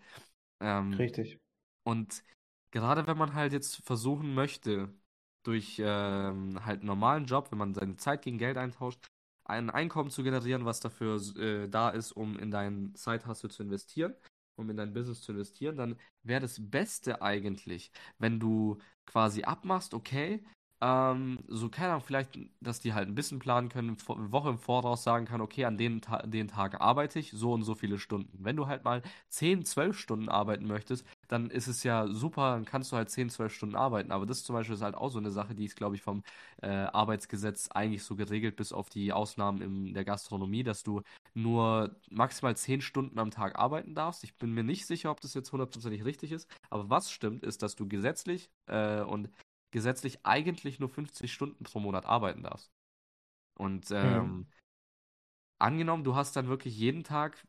[0.60, 1.40] Ähm, Richtig.
[1.84, 2.24] Und
[2.72, 4.92] gerade wenn man halt jetzt versuchen möchte,
[5.44, 9.08] durch ähm, halt einen normalen Job, wenn man seine Zeit gegen Geld eintauscht,
[9.46, 14.16] ein Einkommen zu generieren, was dafür äh, da ist, um in deinen Side-Hustle zu investieren,
[14.56, 19.94] um in dein Business zu investieren, dann wäre das Beste eigentlich, wenn du quasi abmachst,
[19.94, 20.44] okay,
[20.84, 24.58] ähm, so, keine Ahnung, vielleicht, dass die halt ein bisschen planen können, eine Woche im
[24.58, 28.00] Voraus sagen kann, okay, an den, Ta den Tag arbeite ich so und so viele
[28.00, 28.44] Stunden.
[28.44, 32.66] Wenn du halt mal 10, 12 Stunden arbeiten möchtest, dann ist es ja super, dann
[32.66, 34.12] kannst du halt 10, 12 Stunden arbeiten.
[34.12, 36.24] Aber das zum Beispiel ist halt auch so eine Sache, die ist, glaube ich, vom
[36.62, 41.02] äh, Arbeitsgesetz eigentlich so geregelt, bis auf die Ausnahmen in der Gastronomie, dass du
[41.34, 44.26] nur maximal 10 Stunden am Tag arbeiten darfst.
[44.26, 47.64] Ich bin mir nicht sicher, ob das jetzt hundertprozentig richtig ist, aber was stimmt, ist,
[47.64, 49.30] dass du gesetzlich äh, und
[49.72, 52.72] gesetzlich eigentlich nur 50 Stunden pro Monat arbeiten darfst.
[53.58, 54.48] Und ähm, mhm.
[55.60, 57.42] angenommen, du hast dann wirklich jeden Tag,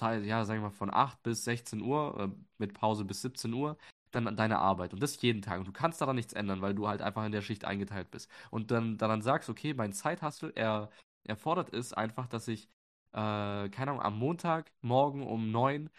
[0.00, 3.76] ja, sagen wir mal von 8 bis 16 Uhr, äh, mit Pause bis 17 Uhr,
[4.10, 4.92] dann deine Arbeit.
[4.92, 5.58] Und das jeden Tag.
[5.58, 8.30] Und du kannst daran nichts ändern, weil du halt einfach in der Schicht eingeteilt bist.
[8.50, 10.90] Und dann daran sagst, okay, mein Zeithustle, er
[11.24, 12.68] erfordert es einfach, dass ich,
[13.12, 15.90] äh, keine Ahnung, am Montag morgen um 9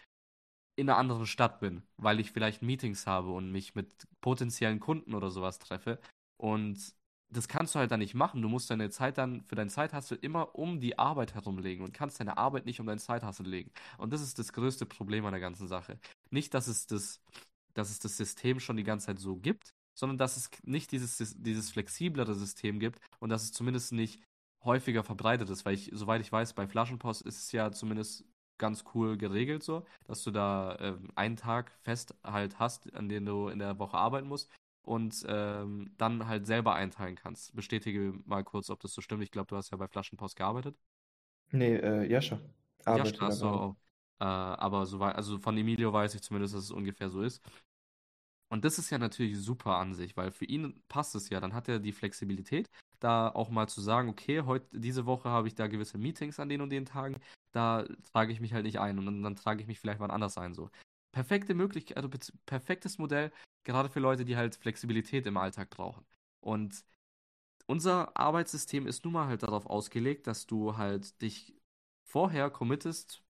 [0.76, 5.14] in einer anderen Stadt bin, weil ich vielleicht Meetings habe und mich mit potenziellen Kunden
[5.14, 6.00] oder sowas treffe.
[6.36, 6.94] Und
[7.30, 8.42] das kannst du halt dann nicht machen.
[8.42, 12.20] Du musst deine Zeit dann für dein Zeithassel immer um die Arbeit herumlegen und kannst
[12.20, 13.70] deine Arbeit nicht um dein Zeithassel legen.
[13.98, 15.98] Und das ist das größte Problem an der ganzen Sache.
[16.30, 17.20] Nicht, dass es das,
[17.74, 21.34] dass es das System schon die ganze Zeit so gibt, sondern dass es nicht dieses,
[21.36, 24.22] dieses flexiblere System gibt und dass es zumindest nicht
[24.64, 28.24] häufiger verbreitet ist, weil ich, soweit ich weiß, bei Flaschenpost ist es ja zumindest
[28.58, 33.26] ganz cool geregelt so, dass du da ähm, einen Tag fest halt hast, an dem
[33.26, 34.48] du in der Woche arbeiten musst
[34.84, 37.54] und ähm, dann halt selber einteilen kannst.
[37.56, 39.22] Bestätige mal kurz, ob das so stimmt.
[39.22, 40.76] Ich glaube, du hast ja bei Flaschenpost gearbeitet.
[41.52, 42.38] Nee, äh, Jascha
[42.92, 43.62] Ja, arbeitet da Straße, gerade.
[43.70, 43.76] oh.
[44.20, 47.42] Äh, aber so wei- also von Emilio weiß ich zumindest, dass es ungefähr so ist.
[48.48, 51.40] Und das ist ja natürlich super an sich, weil für ihn passt es ja.
[51.40, 52.70] Dann hat er die Flexibilität,
[53.00, 56.48] da auch mal zu sagen, okay, heute, diese Woche habe ich da gewisse Meetings an
[56.48, 57.16] den und den Tagen,
[57.52, 60.10] da trage ich mich halt nicht ein und dann, dann trage ich mich vielleicht wann
[60.10, 60.54] anders ein.
[60.54, 60.70] So.
[61.12, 62.08] Perfekte Möglichkeit, also
[62.46, 63.32] perfektes Modell,
[63.64, 66.04] gerade für Leute, die halt Flexibilität im Alltag brauchen.
[66.40, 66.84] Und
[67.66, 71.54] unser Arbeitssystem ist nun mal halt darauf ausgelegt, dass du halt dich
[72.04, 73.23] vorher committest,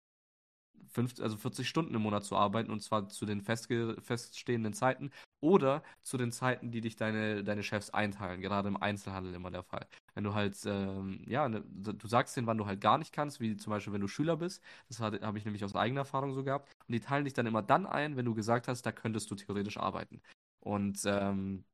[0.94, 5.10] fünf, also 40 Stunden im Monat zu arbeiten und zwar zu den festge feststehenden Zeiten
[5.40, 8.40] oder zu den Zeiten, die dich deine, deine Chefs einteilen.
[8.40, 9.86] Gerade im Einzelhandel immer der Fall.
[10.14, 13.40] Wenn du halt, ähm, ja, ne, du sagst denen, wann du halt gar nicht kannst,
[13.40, 14.62] wie zum Beispiel, wenn du Schüler bist.
[14.88, 16.70] Das habe ich nämlich aus eigener Erfahrung so gehabt.
[16.88, 19.34] Und die teilen dich dann immer dann ein, wenn du gesagt hast, da könntest du
[19.34, 20.22] theoretisch arbeiten.
[20.60, 21.64] Und ähm,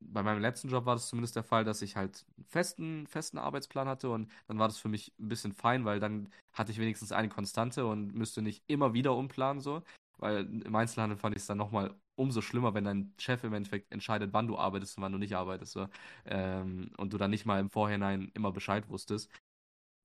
[0.00, 3.38] bei meinem letzten Job war das zumindest der Fall, dass ich halt einen festen, festen
[3.38, 6.78] Arbeitsplan hatte und dann war das für mich ein bisschen fein, weil dann hatte ich
[6.78, 9.82] wenigstens eine Konstante und müsste nicht immer wieder umplanen so,
[10.18, 13.90] weil im Einzelhandel fand ich es dann nochmal umso schlimmer, wenn dein Chef im Endeffekt
[13.92, 15.88] entscheidet, wann du arbeitest und wann du nicht arbeitest so.
[16.26, 19.30] Ähm, und du dann nicht mal im Vorhinein immer Bescheid wusstest.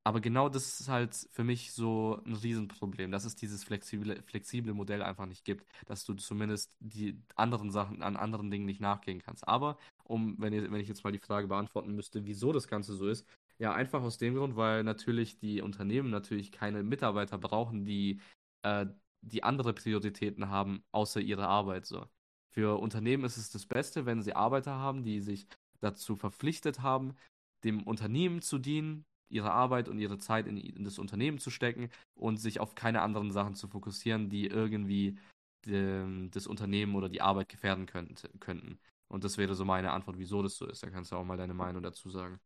[0.07, 4.75] Aber genau das ist halt für mich so ein Riesenproblem, dass es dieses flexible, flexible
[4.75, 9.19] Modell einfach nicht gibt, dass du zumindest die anderen Sachen an anderen Dingen nicht nachgehen
[9.19, 9.47] kannst.
[9.47, 12.93] Aber um, wenn, ihr, wenn ich jetzt mal die Frage beantworten müsste, wieso das Ganze
[12.93, 13.25] so ist,
[13.57, 18.21] ja, einfach aus dem Grund, weil natürlich die Unternehmen natürlich keine Mitarbeiter brauchen, die,
[18.61, 18.85] äh,
[19.21, 22.05] die andere Prioritäten haben, außer ihre Arbeit so.
[22.53, 25.47] Für Unternehmen ist es das Beste, wenn sie Arbeiter haben, die sich
[25.79, 27.15] dazu verpflichtet haben,
[27.63, 31.89] dem Unternehmen zu dienen, ihre Arbeit und ihre Zeit in, in das Unternehmen zu stecken
[32.15, 35.17] und sich auf keine anderen Sachen zu fokussieren, die irgendwie
[35.65, 38.79] dem, das Unternehmen oder die Arbeit gefährden könnt, könnten.
[39.07, 40.83] Und das wäre so meine Antwort, wieso das so ist.
[40.83, 42.39] Da kannst du auch mal deine Meinung dazu sagen.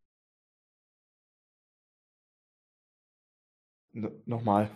[3.92, 4.70] No nochmal,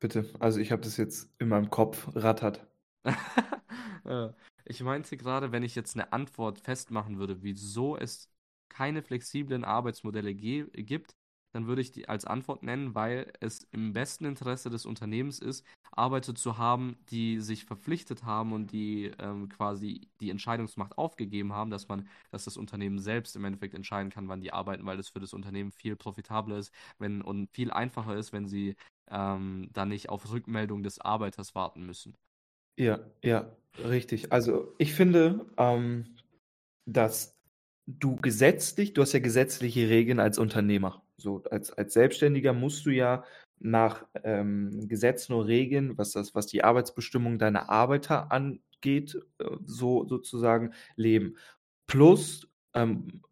[0.00, 0.28] bitte.
[0.40, 2.66] Also ich habe das jetzt in meinem Kopf rattert.
[4.70, 8.30] Ich meinte gerade, wenn ich jetzt eine Antwort festmachen würde, wieso es
[8.68, 11.16] keine flexiblen Arbeitsmodelle gibt,
[11.58, 15.66] dann würde ich die als Antwort nennen, weil es im besten Interesse des Unternehmens ist,
[15.90, 21.70] Arbeiter zu haben, die sich verpflichtet haben und die ähm, quasi die Entscheidungsmacht aufgegeben haben,
[21.70, 25.08] dass man, dass das Unternehmen selbst im Endeffekt entscheiden kann, wann die arbeiten, weil das
[25.08, 28.76] für das Unternehmen viel profitabler ist, wenn und viel einfacher ist, wenn sie
[29.10, 32.14] ähm, dann nicht auf Rückmeldung des Arbeiters warten müssen.
[32.76, 33.50] Ja, ja,
[33.82, 34.30] richtig.
[34.30, 36.04] Also ich finde, ähm,
[36.86, 37.34] dass
[37.88, 41.02] du gesetzlich, du hast ja gesetzliche Regeln als Unternehmer.
[41.18, 43.24] So, als, als Selbstständiger musst du ja
[43.58, 50.06] nach ähm, Gesetzen und Regeln, was das, was die Arbeitsbestimmung deiner Arbeiter angeht, äh, so
[50.06, 51.36] sozusagen leben.
[51.88, 53.22] Plus ähm,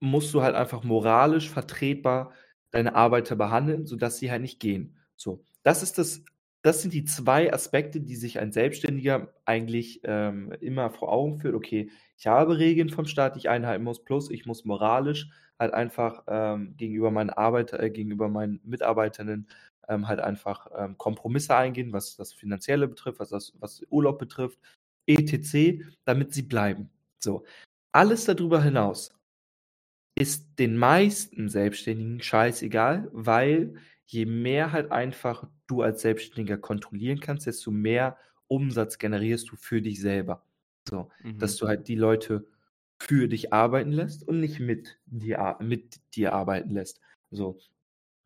[0.00, 2.32] musst du halt einfach moralisch vertretbar
[2.70, 4.98] deine Arbeiter behandeln, sodass sie halt nicht gehen.
[5.16, 6.24] So, das ist das,
[6.68, 11.54] das sind die zwei Aspekte, die sich ein Selbstständiger eigentlich ähm, immer vor Augen führt.
[11.54, 15.72] Okay, ich habe Regeln vom Staat, die ich einhalten muss, plus ich muss moralisch halt
[15.72, 19.48] einfach ähm, gegenüber meinen Arbeiter, äh, gegenüber meinen Mitarbeitenden
[19.88, 24.58] ähm, halt einfach ähm, Kompromisse eingehen, was das Finanzielle betrifft, was das, was Urlaub betrifft,
[25.06, 26.90] etc., damit sie bleiben.
[27.18, 27.44] So,
[27.92, 29.18] alles darüber hinaus
[30.18, 37.46] ist den meisten Selbstständigen scheißegal, weil je mehr halt einfach du als Selbstständiger kontrollieren kannst,
[37.46, 40.44] desto mehr Umsatz generierst du für dich selber.
[40.88, 41.58] So, dass Mhm.
[41.58, 42.46] du halt die Leute
[43.00, 47.00] für dich arbeiten lässt und nicht mit dir, mit dir arbeiten lässt.
[47.30, 47.58] So.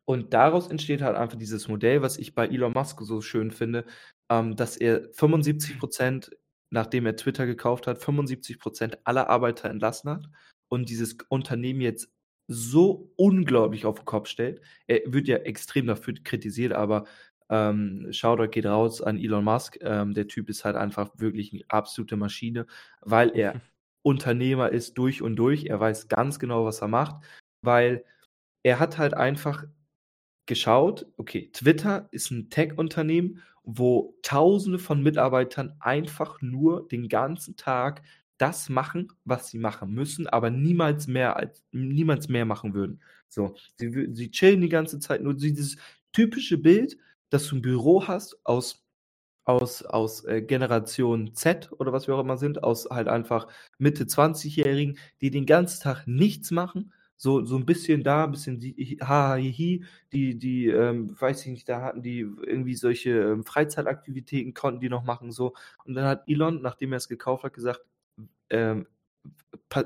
[0.05, 3.85] Und daraus entsteht halt einfach dieses Modell, was ich bei Elon Musk so schön finde,
[4.29, 6.31] ähm, dass er 75 Prozent,
[6.71, 10.25] nachdem er Twitter gekauft hat, 75 Prozent aller Arbeiter entlassen hat
[10.69, 12.09] und dieses Unternehmen jetzt
[12.47, 14.61] so unglaublich auf den Kopf stellt.
[14.87, 17.05] Er wird ja extrem dafür kritisiert, aber
[17.53, 19.77] ähm, Shoutout geht raus an Elon Musk.
[19.81, 22.65] Ähm, der Typ ist halt einfach wirklich eine absolute Maschine,
[23.01, 23.61] weil er
[24.01, 25.65] Unternehmer ist durch und durch.
[25.65, 27.23] Er weiß ganz genau, was er macht,
[27.61, 28.03] weil
[28.63, 29.65] er hat halt einfach
[30.47, 38.01] geschaut, okay, Twitter ist ein Tech-Unternehmen, wo Tausende von Mitarbeitern einfach nur den ganzen Tag
[38.37, 42.99] das machen, was sie machen müssen, aber niemals mehr als niemals mehr machen würden.
[43.29, 45.77] So, sie, sie chillen die ganze Zeit nur dieses
[46.11, 46.97] typische Bild,
[47.29, 48.83] dass du ein Büro hast aus
[49.45, 54.05] aus, aus äh, Generation Z oder was wir auch immer sind, aus halt einfach Mitte
[54.05, 58.99] 20-Jährigen, die den ganzen Tag nichts machen, So, so ein bisschen da, ein bisschen die,
[59.01, 63.43] ha, hi, hi, die, die, ähm, weiß ich nicht, da hatten die irgendwie solche ähm,
[63.45, 65.53] Freizeitaktivitäten, konnten die noch machen, so.
[65.85, 67.81] Und dann hat Elon, nachdem er es gekauft hat, gesagt,
[68.49, 68.87] ähm,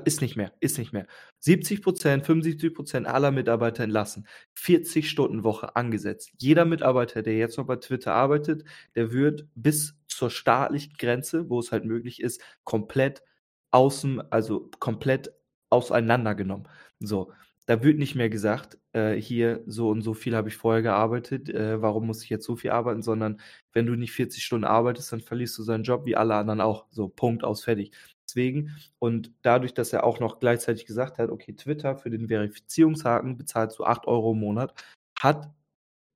[0.04, 1.06] ist nicht mehr, ist nicht mehr.
[1.40, 4.26] 70 Prozent, 75 Prozent aller Mitarbeiter entlassen.
[4.54, 6.30] 40 Stunden Woche angesetzt.
[6.38, 11.60] Jeder Mitarbeiter, der jetzt noch bei Twitter arbeitet, der wird bis zur staatlichen Grenze, wo
[11.60, 13.22] es halt möglich ist, komplett
[13.70, 15.32] außen, also komplett
[15.70, 16.68] auseinandergenommen.
[17.00, 17.32] So,
[17.66, 21.50] da wird nicht mehr gesagt, äh, hier so und so viel habe ich vorher gearbeitet,
[21.50, 23.40] äh, warum muss ich jetzt so viel arbeiten, sondern
[23.72, 26.86] wenn du nicht 40 Stunden arbeitest, dann verlierst du seinen Job wie alle anderen auch.
[26.90, 27.92] So, Punkt aus, fertig.
[28.28, 33.38] Deswegen und dadurch, dass er auch noch gleichzeitig gesagt hat, okay, Twitter für den Verifizierungshaken
[33.38, 34.74] bezahlt so 8 Euro im Monat,
[35.18, 35.50] hat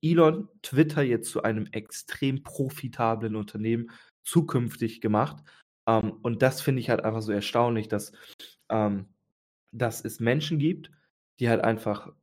[0.03, 3.89] Elon Twitter jetzt zu einem extrem profitablen Unternehmen
[4.23, 5.43] zukünftig gemacht.
[5.87, 8.11] Ähm, und das finde ich halt einfach so erstaunlich, dass,
[8.69, 9.07] ähm,
[9.71, 10.91] dass es Menschen gibt,
[11.39, 12.13] die halt einfach,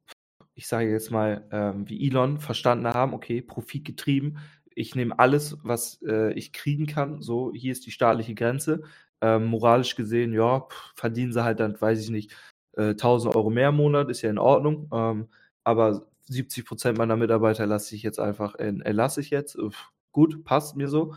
[0.54, 4.38] ich sage jetzt mal, ähm, wie Elon verstanden haben, okay, profitgetrieben,
[4.80, 8.82] ich nehme alles, was äh, ich kriegen kann, so, hier ist die staatliche Grenze.
[9.22, 12.34] Ähm, moralisch gesehen, ja, pff, verdienen sie halt dann, weiß ich nicht,
[12.76, 14.88] äh, 1000 Euro mehr im Monat, ist ja in Ordnung.
[14.92, 15.28] Ähm,
[15.64, 18.72] aber 70 Prozent meiner Mitarbeiter lasse ich jetzt einfach, äh,
[19.18, 19.56] ich jetzt.
[19.56, 21.14] Uff, gut, passt mir so.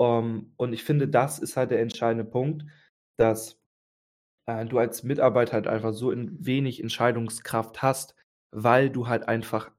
[0.00, 2.64] Ähm, und ich finde, das ist halt der entscheidende Punkt,
[3.18, 3.60] dass
[4.46, 8.14] äh, du als Mitarbeiter halt einfach so wenig Entscheidungskraft hast,
[8.52, 9.72] weil du halt einfach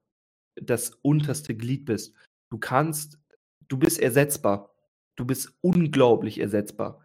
[0.55, 2.15] das unterste Glied bist.
[2.54, 3.18] Du kannst,
[3.68, 4.70] du bist ersetzbar.
[5.16, 7.02] Du bist unglaublich ersetzbar.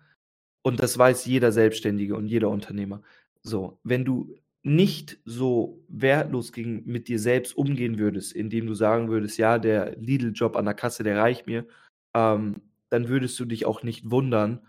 [0.61, 3.01] Und das weiß jeder Selbstständige und jeder Unternehmer.
[3.41, 9.09] So, wenn du nicht so wertlos gegen, mit dir selbst umgehen würdest, indem du sagen
[9.09, 11.67] würdest, ja, der Lidl-Job an der Kasse, der reicht mir,
[12.13, 12.57] ähm,
[12.91, 14.61] dann würdest du dich auch nicht wundern,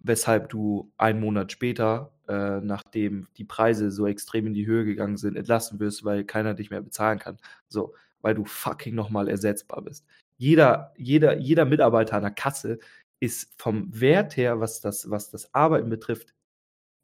[0.00, 5.16] weshalb du einen Monat später, äh, nachdem die Preise so extrem in die Höhe gegangen
[5.16, 7.38] sind, entlassen wirst, weil keiner dich mehr bezahlen kann.
[7.66, 10.06] So, weil du fucking nochmal ersetzbar bist.
[10.36, 12.78] Jeder, jeder, jeder Mitarbeiter an der Kasse
[13.20, 16.34] ist vom Wert her, was das, was das Arbeiten betrifft,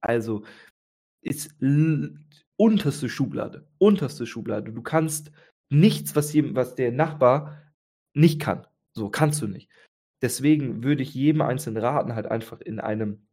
[0.01, 0.45] also
[1.23, 1.55] ist
[2.57, 3.67] unterste Schublade.
[3.79, 4.73] Unterste Schublade.
[4.73, 5.33] Du kannst
[5.71, 7.61] nichts, was, jedem, was der Nachbar
[8.15, 8.67] nicht kann.
[8.95, 9.69] So kannst du nicht.
[10.23, 13.27] Deswegen würde ich jedem Einzelnen raten, halt einfach in einem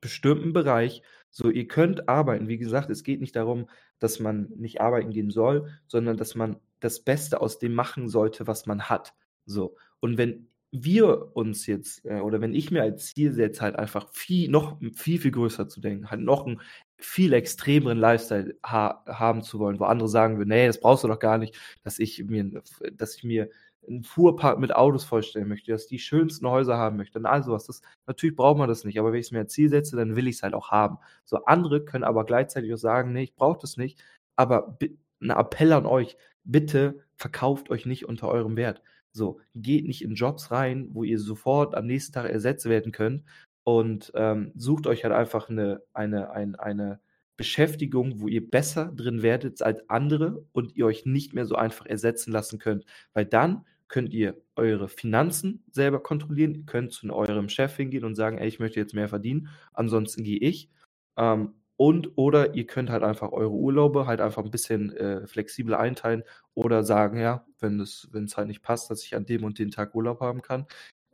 [0.00, 2.48] bestimmten Bereich, so ihr könnt arbeiten.
[2.48, 6.60] Wie gesagt, es geht nicht darum, dass man nicht arbeiten gehen soll, sondern dass man
[6.80, 9.14] das Beste aus dem machen sollte, was man hat.
[9.46, 9.76] So.
[10.00, 14.08] Und wenn wir uns jetzt, äh, oder wenn ich mir als Ziel setze, halt einfach
[14.12, 16.60] viel, noch viel, viel größer zu denken, halt noch einen
[16.98, 21.08] viel extremeren Lifestyle ha haben zu wollen, wo andere sagen würden, nee, das brauchst du
[21.08, 22.62] doch gar nicht, dass ich mir,
[22.92, 23.50] dass ich mir
[23.88, 27.66] einen Fuhrpark mit Autos vorstellen möchte, dass die schönsten Häuser haben möchte und all sowas.
[27.66, 30.16] Das, natürlich braucht man das nicht, aber wenn ich es mir als Ziel setze, dann
[30.16, 30.98] will ich es halt auch haben.
[31.24, 34.02] So andere können aber gleichzeitig auch sagen, nee, ich brauche das nicht,
[34.36, 34.78] aber
[35.20, 38.82] ein Appell an euch, bitte verkauft euch nicht unter eurem Wert.
[39.12, 43.24] So, geht nicht in Jobs rein, wo ihr sofort am nächsten Tag ersetzt werden könnt
[43.64, 47.00] und ähm, sucht euch halt einfach eine, eine, eine, eine
[47.36, 51.86] Beschäftigung, wo ihr besser drin werdet als andere und ihr euch nicht mehr so einfach
[51.86, 52.84] ersetzen lassen könnt.
[53.14, 58.14] Weil dann könnt ihr eure Finanzen selber kontrollieren, ihr könnt zu eurem Chef hingehen und
[58.14, 60.68] sagen, ey, ich möchte jetzt mehr verdienen, ansonsten gehe ich.
[61.16, 65.74] Ähm, und oder ihr könnt halt einfach eure Urlaube halt einfach ein bisschen äh, flexibel
[65.74, 69.70] einteilen oder sagen, ja, wenn es halt nicht passt, dass ich an dem und den
[69.70, 70.66] Tag Urlaub haben kann,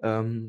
[0.02, 0.48] ähm,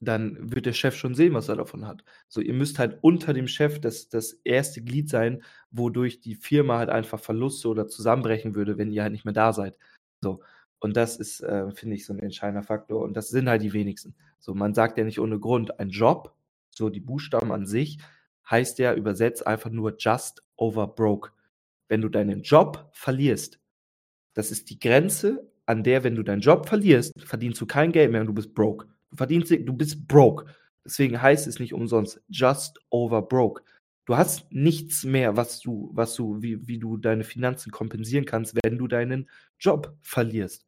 [0.00, 2.04] dann wird der Chef schon sehen, was er davon hat.
[2.28, 6.76] So, ihr müsst halt unter dem Chef das, das erste Glied sein, wodurch die Firma
[6.76, 9.78] halt einfach Verluste oder zusammenbrechen würde, wenn ihr halt nicht mehr da seid.
[10.20, 10.42] So.
[10.78, 13.02] Und das ist, äh, finde ich, so ein entscheidender Faktor.
[13.02, 14.14] Und das sind halt die wenigsten.
[14.40, 16.34] So, man sagt ja nicht ohne Grund, ein Job,
[16.68, 17.98] so die Buchstaben an sich,
[18.50, 21.30] heißt ja übersetzt einfach nur just over broke.
[21.88, 23.58] Wenn du deinen Job verlierst,
[24.34, 28.10] das ist die Grenze, an der, wenn du deinen Job verlierst, verdienst du kein Geld
[28.10, 28.86] mehr und du bist broke.
[29.10, 30.46] Du verdienst, du bist broke.
[30.84, 33.62] Deswegen heißt es nicht umsonst just over broke.
[34.06, 38.56] Du hast nichts mehr, was du, was du, wie, wie du deine Finanzen kompensieren kannst,
[38.62, 40.64] wenn du deinen Job verlierst.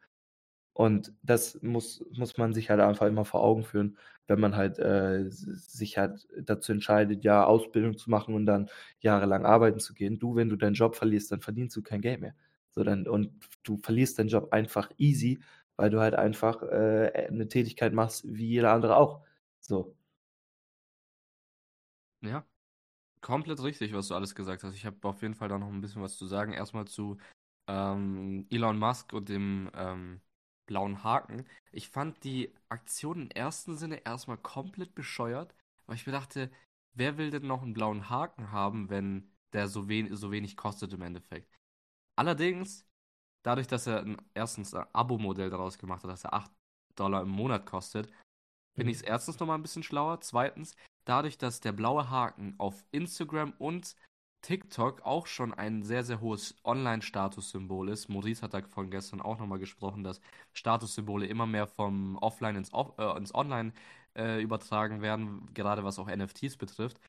[0.80, 4.78] Und das muss, muss man sich halt einfach immer vor Augen führen, wenn man halt
[4.78, 10.18] äh, sich halt dazu entscheidet, ja, Ausbildung zu machen und dann jahrelang arbeiten zu gehen.
[10.18, 12.34] Du, wenn du deinen Job verlierst, dann verdienst du kein Geld mehr.
[12.70, 13.30] So dann, und
[13.62, 15.40] du verlierst deinen Job einfach easy,
[15.76, 19.22] weil du halt einfach äh, 'ne Tätigkeit machst wie jeder andere auch.
[19.60, 19.94] So.
[22.22, 22.44] Ja,
[23.22, 24.74] komplett richtig, was du alles gesagt hast.
[24.76, 26.52] Ich habe auf jeden Fall da noch ein bisschen was zu sagen.
[26.52, 27.18] Erstmal zu
[27.68, 30.22] ähm, Elon Musk und dem ähm,
[30.70, 31.44] blauen Haken.
[31.72, 35.52] Ich fand die Aktion im ersten Sinne erstmal komplett bescheuert,
[35.86, 36.48] weil ich mir dachte,
[36.94, 40.92] wer will denn noch einen blauen Haken haben, wenn der so, wen so wenig kostet
[40.92, 41.52] im Endeffekt.
[42.16, 42.86] Allerdings,
[43.42, 46.52] dadurch, dass er ein, erstens ein Abo-Modell daraus gemacht hat, dass er 8
[46.94, 48.06] Dollar im Monat kostet,
[48.76, 48.90] finde Mhm.
[48.90, 50.20] ich es erstens nochmal ein bisschen schlauer.
[50.20, 53.96] Zweitens, dadurch, dass der blaue Haken auf Instagram und
[54.42, 58.08] TikTok auch schon ein sehr, sehr hohes Online-Statussymbol ist.
[58.08, 60.20] Maurice hat davon gestern auch nochmal gesprochen, dass
[60.52, 63.72] Statussymbole immer mehr vom Offline ins, Off äh, ins Online
[64.16, 67.00] äh, übertragen werden, gerade was auch NFTs betrifft.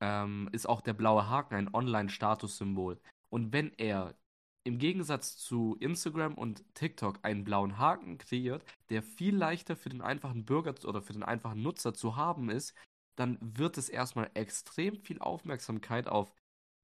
[0.00, 3.00] Ähm, ist auch der blaue Haken ein Online-Statussymbol.
[3.30, 4.14] Und wenn er
[4.64, 10.00] im Gegensatz zu Instagram und TikTok einen blauen Haken kreiert, der viel leichter für den
[10.02, 12.74] einfachen Bürger oder für den einfachen Nutzer zu haben ist,
[13.16, 16.32] dann wird es erstmal extrem viel Aufmerksamkeit auf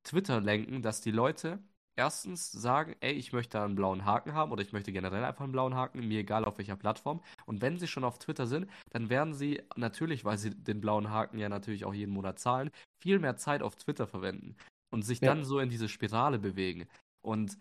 [0.05, 1.63] Twitter lenken, dass die Leute
[1.97, 5.45] erstens sagen, ey, ich möchte da einen blauen Haken haben oder ich möchte generell einfach
[5.45, 7.23] einen blauen Haken, mir egal auf welcher Plattform.
[7.47, 11.11] Und wenn sie schon auf Twitter sind, dann werden sie natürlich, weil sie den blauen
[11.11, 12.71] Haken ja natürlich auch jeden Monat zahlen,
[13.03, 14.57] viel mehr Zeit auf Twitter verwenden
[14.91, 15.35] und sich Ja.
[15.35, 16.89] dann so in diese Spirale bewegen.
[17.23, 17.59] Und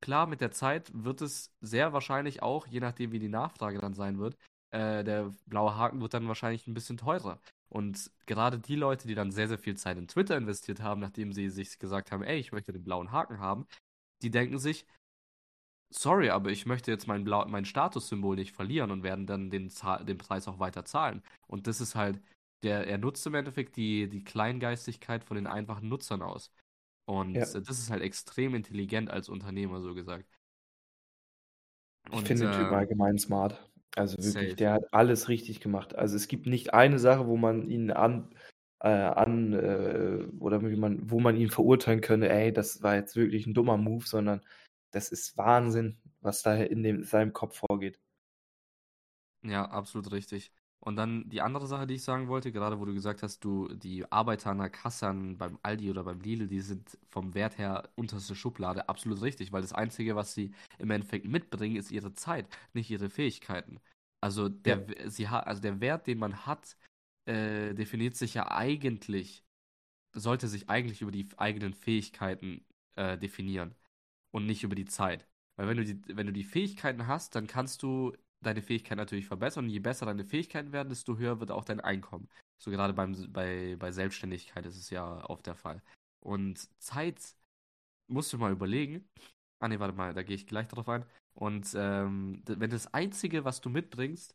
[0.00, 3.94] klar, mit der Zeit wird es sehr wahrscheinlich auch, je nachdem wie die Nachfrage dann
[3.94, 4.36] sein wird,
[4.70, 7.40] äh, der blaue Haken wird dann wahrscheinlich ein bisschen teurer.
[7.70, 11.32] Und gerade die Leute, die dann sehr, sehr viel Zeit in Twitter investiert haben, nachdem
[11.32, 13.66] sie sich gesagt haben, ey, ich möchte den blauen Haken haben,
[14.22, 14.86] die denken sich,
[15.90, 19.70] sorry, aber ich möchte jetzt mein, Blau mein Statussymbol nicht verlieren und werden dann den,
[20.06, 21.22] den Preis auch weiter zahlen.
[21.46, 22.20] Und das ist halt,
[22.62, 26.50] der, er nutzt im Endeffekt die, die Kleingeistigkeit von den einfachen Nutzern aus.
[27.06, 27.42] Und Ja.
[27.42, 30.26] äh, das ist halt extrem intelligent als Unternehmer, so gesagt.
[32.12, 33.69] Ich Und finde den Typen äh, allgemein smart.
[33.96, 34.56] Also wirklich, safe.
[34.56, 35.94] der hat alles richtig gemacht.
[35.96, 38.34] Also es gibt nicht eine Sache, wo man ihn an,
[38.80, 43.16] äh, an äh, oder wie man, wo man ihn verurteilen könne, ey, das war jetzt
[43.16, 44.42] wirklich ein dummer Move, sondern
[44.92, 47.98] das ist Wahnsinn, was da in dem, seinem Kopf vorgeht.
[49.42, 50.52] Ja, absolut richtig.
[50.80, 53.68] Und dann die andere Sache, die ich sagen wollte, gerade wo du gesagt hast, du,
[53.68, 57.58] die Arbeiter an der Kasse an- beim Aldi oder beim Lidl, die sind vom Wert
[57.58, 62.14] her unterste Schublade, absolut richtig, weil das Einzige, was sie im Endeffekt mitbringen, ist ihre
[62.14, 63.78] Zeit, nicht ihre Fähigkeiten.
[64.22, 65.10] Also der, Ja.
[65.10, 66.76] Sie hat, also der Wert, den man hat,
[67.26, 69.44] äh, definiert sich ja eigentlich,
[70.12, 72.64] sollte sich eigentlich über die eigenen Fähigkeiten
[72.96, 73.74] äh, definieren
[74.32, 75.26] und nicht über die Zeit.
[75.56, 79.26] Weil wenn du die, wenn du die Fähigkeiten hast, dann kannst du deine Fähigkeiten natürlich
[79.26, 79.64] verbessern.
[79.64, 82.28] Und je besser deine Fähigkeiten werden, desto höher wird auch dein Einkommen.
[82.58, 85.82] So gerade beim, bei, bei Selbstständigkeit ist es ja oft der Fall.
[86.20, 87.34] Und Zeit
[88.08, 89.08] musst du mal überlegen.
[89.60, 91.04] Ah ne, warte mal, da gehe ich gleich drauf ein.
[91.34, 94.34] Und ähm, wenn das Einzige, was du mitbringst,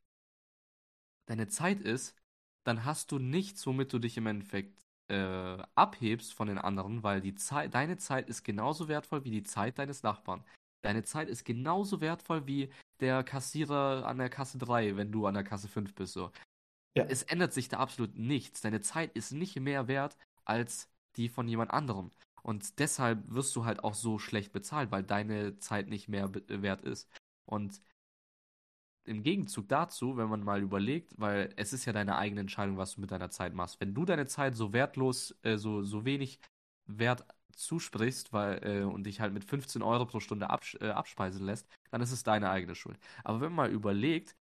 [1.28, 2.16] deine Zeit ist,
[2.64, 7.22] dann hast du nichts, womit du dich im Endeffekt äh, abhebst von den anderen, weil
[7.22, 10.44] die Zeit, deine Zeit ist genauso wertvoll wie die Zeit deines Nachbarn.
[10.82, 12.70] Deine Zeit ist genauso wertvoll wie
[13.02, 16.14] der Kassierer an der Kasse 3, wenn du an der Kasse 5 bist.
[16.14, 16.32] So.
[16.96, 17.06] Ja.
[17.06, 18.62] Es ändert sich da absolut nichts.
[18.62, 22.12] Deine Zeit ist nicht mehr wert als die von jemand anderem.
[22.42, 26.82] Und deshalb wirst du halt auch so schlecht bezahlt, weil deine Zeit nicht mehr wert
[26.82, 27.10] ist.
[27.46, 27.82] Und
[29.06, 32.96] im Gegenzug dazu, wenn man mal überlegt, weil es ist ja deine eigene Entscheidung, was
[32.96, 33.80] du mit deiner Zeit machst.
[33.80, 36.40] Wenn du deine Zeit so wertlos, äh, so, so wenig
[36.88, 37.26] Wert
[37.56, 41.68] zusprichst, weil, äh, und dich halt mit 15 Euro pro Stunde absch äh, abspeisen lässt,
[41.92, 42.98] dann ist es deine eigene Schuld.
[43.24, 44.36] Aber wenn man mal überlegt,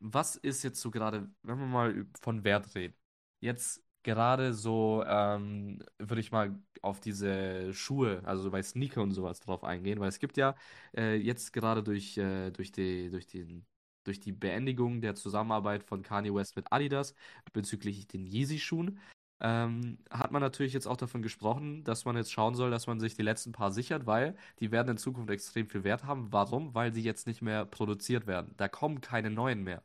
[0.00, 2.94] was ist jetzt so gerade, wenn wir mal von Wert reden,
[3.40, 9.40] jetzt gerade so, ähm, würde ich mal auf diese Schuhe, also bei Sneaker und sowas
[9.40, 10.54] drauf eingehen, weil es gibt ja
[10.96, 13.66] äh, jetzt gerade durch, äh, durch die, durch den
[14.06, 17.14] durch die Beendigung der Zusammenarbeit von Kanye West mit Adidas
[17.52, 18.98] bezüglich den Yeezy-Schuhen,
[19.40, 23.00] ähm, hat man natürlich jetzt auch davon gesprochen, dass man jetzt schauen soll, dass man
[23.00, 26.32] sich die letzten paar sichert, weil die werden in Zukunft extrem viel Wert haben.
[26.32, 26.74] Warum?
[26.74, 28.54] Weil sie jetzt nicht mehr produziert werden.
[28.56, 29.82] Da kommen keine neuen mehr.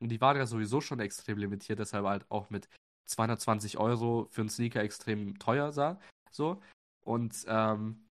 [0.00, 2.68] Und die waren ja sowieso schon extrem limitiert, deshalb halt auch mit
[3.06, 6.00] 220 Euro für einen Sneaker extrem teuer sah.
[6.30, 6.60] So.
[7.00, 8.08] Und ähm,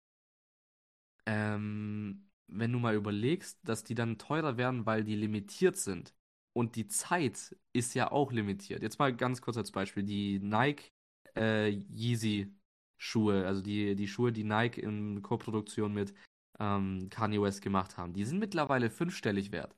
[1.25, 6.13] ähm, wenn du mal überlegst, dass die dann teurer werden, weil die limitiert sind.
[6.55, 8.83] Und die Zeit ist ja auch limitiert.
[8.83, 10.03] Jetzt mal ganz kurz als Beispiel.
[10.03, 10.91] Die Nike
[11.35, 12.53] äh, Yeezy
[12.97, 16.13] Schuhe, also die, die Schuhe, die Nike in Koproduktion mit
[16.59, 19.75] ähm, Kanye West gemacht haben, die sind mittlerweile fünfstellig wert.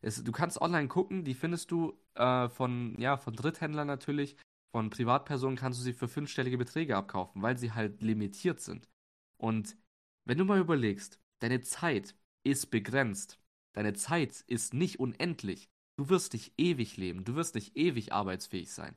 [0.00, 4.36] Es, du kannst online gucken, die findest du äh, von, ja, von Dritthändlern natürlich,
[4.74, 8.88] von Privatpersonen kannst du sie für fünfstellige Beträge abkaufen, weil sie halt limitiert sind.
[9.36, 9.76] Und
[10.24, 13.38] wenn du mal überlegst, deine Zeit ist begrenzt,
[13.74, 15.68] deine Zeit ist nicht unendlich,
[16.02, 18.96] du wirst nicht ewig leben, du wirst nicht ewig arbeitsfähig sein.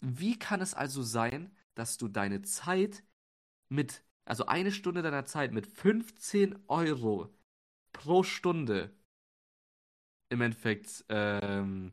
[0.00, 3.02] Wie kann es also sein, dass du deine Zeit
[3.68, 7.34] mit, also eine Stunde deiner Zeit mit 15 Euro
[7.92, 8.92] pro Stunde
[10.28, 11.92] im Endeffekt ähm,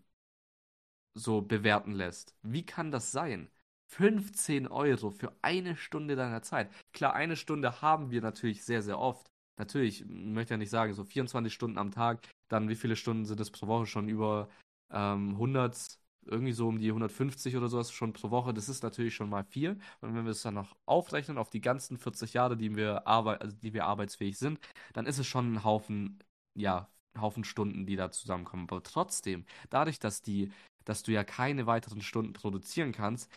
[1.15, 2.35] so bewerten lässt.
[2.43, 3.49] Wie kann das sein?
[3.87, 6.69] 15 Euro für eine Stunde deiner Zeit.
[6.93, 9.31] Klar, eine Stunde haben wir natürlich sehr, sehr oft.
[9.57, 13.25] Natürlich, ich möchte ja nicht sagen, so 24 Stunden am Tag, dann wie viele Stunden
[13.25, 14.49] sind es pro Woche schon über
[14.91, 18.53] ähm, 100, irgendwie so um die 150 oder sowas schon pro Woche.
[18.53, 19.79] Das ist natürlich schon mal viel.
[20.01, 23.41] Und wenn wir es dann noch aufrechnen auf die ganzen 40 Jahre, die wir, arbeit
[23.41, 24.59] also die wir arbeitsfähig sind,
[24.93, 26.19] dann ist es schon ein Haufen,
[26.55, 26.89] ja,
[27.19, 28.67] Haufen Stunden, die da zusammenkommen.
[28.69, 30.51] Aber trotzdem, dadurch, dass die,
[30.85, 33.31] dass du ja keine weiteren Stunden produzieren kannst,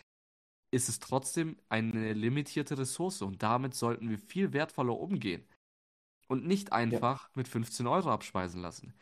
[0.71, 5.45] ist es trotzdem eine limitierte Ressource und damit sollten wir viel wertvoller umgehen
[6.31, 7.29] und nicht einfach ja.
[7.35, 8.93] mit 15 Euro abspeisen lassen.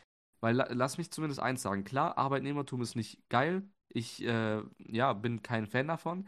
[0.41, 5.43] Weil lass mich zumindest eins sagen, klar, Arbeitnehmertum ist nicht geil, ich äh, ja, bin
[5.43, 6.27] kein Fan davon,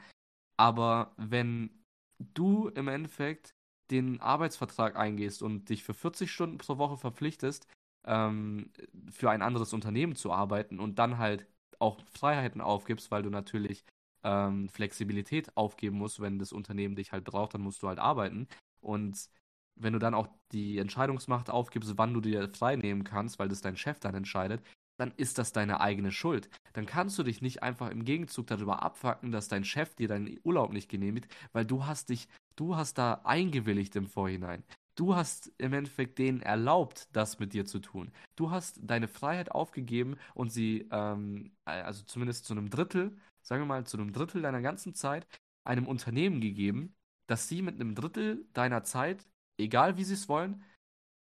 [0.58, 1.84] aber wenn
[2.20, 3.56] du im Endeffekt
[3.90, 7.66] den Arbeitsvertrag eingehst und dich für 40 Stunden pro Woche verpflichtest,
[8.06, 8.72] ähm,
[9.10, 11.48] für ein anderes Unternehmen zu arbeiten und dann halt
[11.80, 13.86] auch Freiheiten aufgibst, weil du natürlich
[14.24, 18.48] ähm, Flexibilität aufgeben musst, wenn das Unternehmen dich halt braucht, dann musst du halt arbeiten.
[18.82, 19.30] Und
[19.76, 23.62] wenn du dann auch die Entscheidungsmacht aufgibst, wann du dir frei nehmen kannst, weil das
[23.62, 24.62] dein Chef dann entscheidet,
[24.98, 26.50] dann ist das deine eigene Schuld.
[26.74, 30.40] Dann kannst du dich nicht einfach im Gegenzug darüber abfacken, dass dein Chef dir deinen
[30.44, 34.64] Urlaub nicht genehmigt, weil du hast dich, du hast da eingewilligt im Vorhinein.
[34.96, 38.12] Du hast im Endeffekt denen erlaubt, das mit dir zu tun.
[38.36, 43.68] Du hast deine Freiheit aufgegeben und sie, ähm, also zumindest zu einem Drittel, sagen wir
[43.68, 45.26] mal, zu einem Drittel deiner ganzen Zeit
[45.64, 46.94] einem Unternehmen gegeben,
[47.28, 49.26] dass sie mit einem Drittel deiner Zeit,
[49.58, 50.64] egal wie sie es wollen,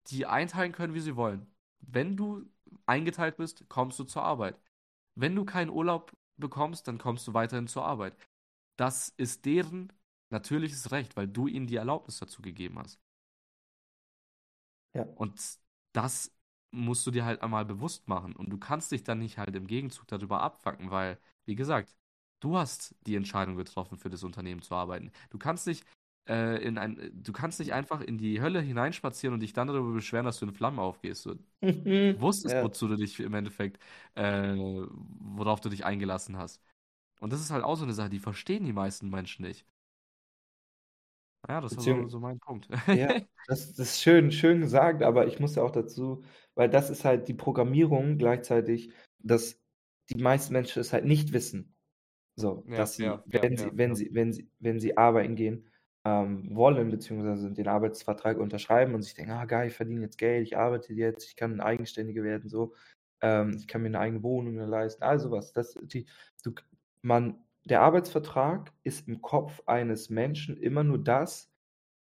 [0.07, 1.47] die einteilen können, wie sie wollen.
[1.79, 2.45] Wenn du
[2.85, 4.59] eingeteilt bist, kommst du zur Arbeit.
[5.15, 8.15] Wenn du keinen Urlaub bekommst, dann kommst du weiterhin zur Arbeit.
[8.77, 9.93] Das ist deren
[10.29, 12.99] natürliches Recht, weil du ihnen die Erlaubnis dazu gegeben hast.
[14.93, 15.03] Ja.
[15.15, 15.59] Und
[15.93, 16.31] das
[16.71, 18.35] musst du dir halt einmal bewusst machen.
[18.35, 21.95] Und du kannst dich dann nicht halt im Gegenzug darüber abfacken, weil, wie gesagt,
[22.41, 25.11] du hast die Entscheidung getroffen, für das Unternehmen zu arbeiten.
[25.29, 25.83] Du kannst dich
[26.27, 29.91] äh, in ein, du kannst nicht einfach in die Hölle hineinspazieren und dich dann darüber
[29.93, 31.25] beschweren, dass du in Flammen aufgehst.
[31.25, 31.37] Du
[32.19, 32.63] wusstest, ja.
[32.63, 33.79] wozu du dich im Endeffekt,
[34.15, 36.61] äh, worauf du dich eingelassen hast.
[37.19, 39.65] Und das ist halt auch so eine Sache, die verstehen die meisten Menschen nicht.
[41.47, 42.67] Ja, das Beziehung, war so, so mein Punkt.
[42.87, 43.07] ja,
[43.47, 46.23] das, das, ist schön, schön gesagt, aber ich muss ja auch dazu,
[46.55, 49.61] weil das ist halt die Programmierung gleichzeitig, dass
[50.09, 51.75] die meisten Menschen es halt nicht wissen.
[52.35, 55.35] So, ja, dass sie, ja, wenn ja, sie, wenn sie, wenn sie, wenn sie arbeiten
[55.35, 55.67] gehen,
[56.05, 60.43] ähm, wollen, beziehungsweise den Arbeitsvertrag unterschreiben und sich denken, ah geil, ich verdiene jetzt Geld,
[60.43, 62.73] ich arbeite jetzt, ich kann Eigenständige werden, so,
[63.21, 65.51] ähm, ich kann mir eine eigene Wohnung leisten, also was.
[65.51, 66.05] Das, die,
[66.43, 66.53] du,
[67.01, 71.51] man, der Arbeitsvertrag ist im Kopf eines Menschen immer nur das,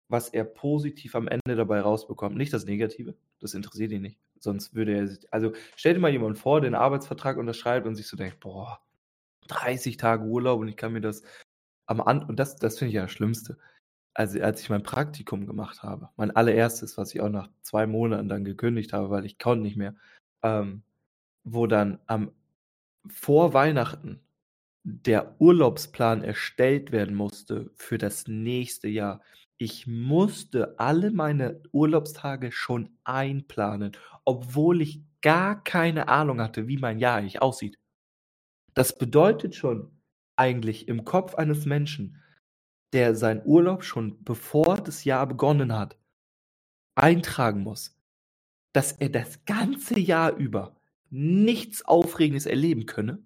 [0.09, 2.37] was er positiv am Ende dabei rausbekommt.
[2.37, 3.17] Nicht das Negative.
[3.41, 4.19] Das interessiert ihn nicht.
[4.39, 5.33] Sonst würde er sich.
[5.33, 8.81] Also stell dir mal jemand vor, der einen Arbeitsvertrag unterschreibt und sich so denkt, boah,
[9.49, 11.23] 30 Tage Urlaub und ich kann mir das
[11.87, 12.23] am An.
[12.23, 13.59] Und das, das finde ich ja das Schlimmste.
[14.19, 18.29] Also als ich mein Praktikum gemacht habe, mein allererstes, was ich auch nach zwei Monaten
[18.29, 19.95] dann gekündigt habe, weil ich konnte nicht mehr,
[20.43, 20.83] ähm,
[21.45, 22.33] wo dann am
[23.07, 24.19] vor Weihnachten
[24.83, 29.21] der Urlaubsplan erstellt werden musste für das nächste Jahr.
[29.57, 33.93] Ich musste alle meine Urlaubstage schon einplanen,
[34.25, 37.79] obwohl ich gar keine Ahnung hatte, wie mein Jahr eigentlich aussieht.
[38.75, 39.93] Das bedeutet schon
[40.35, 42.21] eigentlich im Kopf eines Menschen,
[42.93, 45.99] der seinen Urlaub schon bevor das Jahr begonnen hat,
[46.95, 47.97] eintragen muss,
[48.73, 50.77] dass er das ganze Jahr über
[51.11, 53.23] nichts Aufregendes erleben könne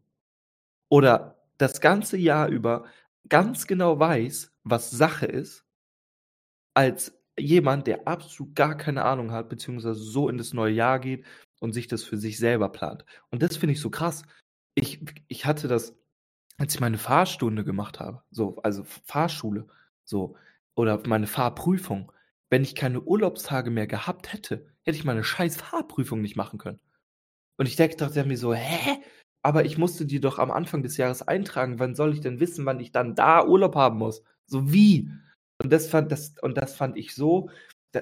[0.88, 2.86] oder das ganze Jahr über
[3.28, 5.64] ganz genau weiß, was Sache ist,
[6.74, 11.24] als jemand, der absolut gar keine Ahnung hat, beziehungsweise so in das neue Jahr geht
[11.60, 13.04] und sich das für sich selber plant.
[13.30, 14.22] Und das finde ich so krass.
[14.74, 15.96] Ich, ich hatte das,
[16.62, 19.66] als ich meine Fahrstunde gemacht habe, so, also Fahrschule,
[20.04, 20.36] so,
[20.76, 22.12] oder meine Fahrprüfung.
[22.50, 26.78] Wenn ich keine Urlaubstage mehr gehabt hätte, hätte ich meine scheiß Fahrprüfung nicht machen können.
[27.56, 29.02] Und ich dachte mir so, hä?
[29.42, 31.80] Aber ich musste die doch am Anfang des Jahres eintragen.
[31.80, 34.22] Wann soll ich denn wissen, wann ich dann da Urlaub haben muss?
[34.46, 35.10] So wie?
[35.60, 37.50] Und das fand, das, und das fand ich so,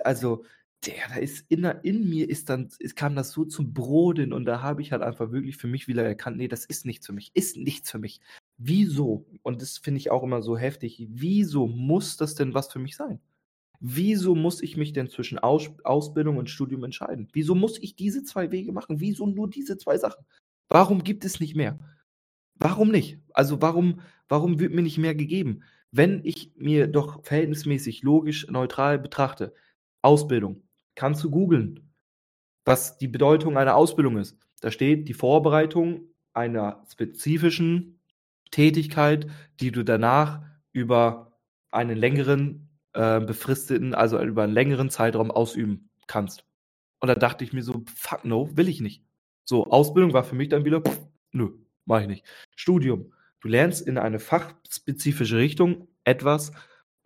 [0.05, 0.45] also,
[0.85, 4.45] der, da ist in, in mir ist dann, es kam das so zum Brodeln und
[4.45, 7.13] da habe ich halt einfach wirklich für mich wieder erkannt, nee, das ist nichts für
[7.13, 8.21] mich, ist nichts für mich.
[8.63, 9.25] Wieso?
[9.43, 11.07] Und das finde ich auch immer so heftig.
[11.11, 13.19] Wieso muss das denn was für mich sein?
[13.81, 17.29] Wieso muss ich mich denn zwischen Aus Ausbildung und Studium entscheiden?
[17.33, 19.01] Wieso muss ich diese zwei Wege machen?
[19.01, 20.27] Wieso nur diese zwei Sachen?
[20.69, 21.79] Warum gibt es nicht mehr?
[22.57, 23.19] Warum nicht?
[23.33, 25.63] Also warum, warum wird mir nicht mehr gegeben?
[25.91, 29.55] Wenn ich mir doch verhältnismäßig logisch neutral betrachte,
[30.03, 30.63] Ausbildung,
[30.97, 31.91] kannst du googeln,
[32.67, 34.37] was die Bedeutung einer Ausbildung ist.
[34.61, 36.03] Da steht die Vorbereitung
[36.35, 38.00] einer spezifischen
[38.51, 39.27] Tätigkeit,
[39.61, 40.43] die du danach
[40.73, 41.39] über
[41.71, 46.45] einen längeren, äh, befristeten also über einen längeren Zeitraum ausüben kannst.
[47.01, 49.05] Und da dachte ich mir so: „Fuck no, will ich nicht.“
[49.45, 50.83] So, Ausbildung war für mich dann wieder:
[51.33, 51.51] „Nö,
[51.87, 52.27] mache ich nicht.“
[52.57, 53.13] Studium.
[53.41, 56.53] Du lernst in eine fachspezifische Richtung etwas,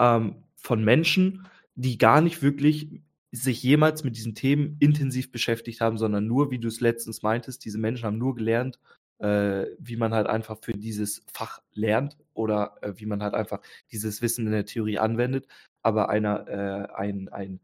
[0.00, 5.98] ähm, von Menschen, die gar nicht wirklich sich jemals mit diesen Themen intensiv beschäftigt haben,
[5.98, 8.78] sondern nur, wie du es letztens meintest, diese Menschen haben nur gelernt,
[9.18, 13.60] äh, wie man halt einfach für dieses Fach lernt oder, äh, wie man halt einfach
[13.92, 15.46] dieses Wissen in der Theorie anwendet.
[15.82, 17.60] Aber einer äh, ein ein,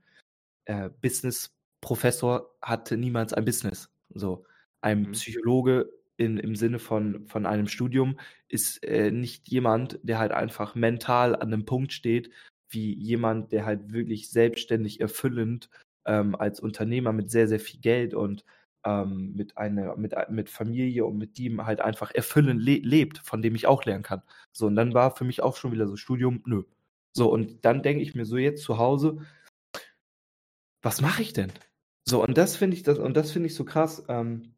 [0.67, 3.91] äh, Business-Professor hatte niemals ein Business.
[4.15, 4.47] So.
[4.83, 5.13] Ein Mhm.
[5.13, 10.75] Psychologe in im Sinne von von einem Studium ist, äh, nicht jemand, der halt einfach
[10.75, 12.31] mental an 'nem Punkt steht,
[12.71, 15.71] wie jemand, der halt wirklich selbstständig erfüllend,
[16.07, 18.45] ähm, als Unternehmer mit sehr, sehr viel Geld und,
[18.85, 23.19] ähm, mit einer mit ei mit Familie und mit die halt einfach erfüllend le lebt,
[23.19, 24.23] von dem ich auch lernen kann.
[24.53, 26.65] So, und dann war für mich auch schon wieder so Studium, nö.
[27.13, 29.19] So, und dann denke ich mir so jetzt zu Hause
[30.83, 31.53] was mache ich denn?
[32.07, 34.55] So, und das finde ich das und das finde ich so krass, ähm,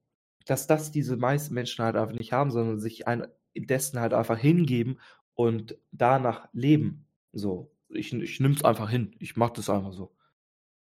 [0.46, 4.38] dass das diese meisten Menschen halt einfach nicht haben, sondern sich ein dessen halt einfach
[4.38, 4.98] hingeben
[5.34, 7.06] und danach leben.
[7.32, 9.14] So, ich ich nehme es einfach hin.
[9.18, 10.14] Ich mache das einfach so.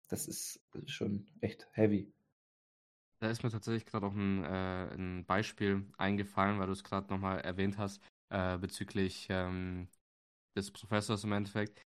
[0.09, 2.13] Das ist schon echt heavy.
[3.23, 7.09] Da ist mir tatsächlich gerade auch ein, äh 'n Beispiel eingefallen, weil du es gerade
[7.13, 8.01] noch mal erwähnt hast,
[8.31, 9.89] äh, bezüglich, ähm,
[10.57, 11.83] des Professors im Endeffekt.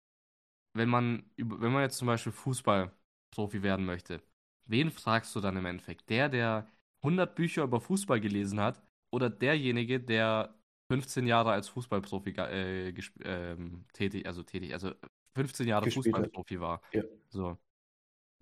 [0.75, 4.23] Wenn man wenn man jetzt zum Beispiel Fußballprofi werden möchte,
[4.67, 6.11] wen fragst du dann im Endeffekt?
[6.11, 6.69] Der, der
[7.05, 10.55] 100 Bücher über Fußball gelesen hat oder derjenige, der
[10.93, 14.93] 15 Jahre als Fußballprofi äh, ähm, tätig also tätig also
[15.37, 16.33] 15 Jahre Gespielt hat.
[16.33, 16.83] Fußballprofi war.
[16.93, 17.03] Ja.
[17.31, 17.59] So.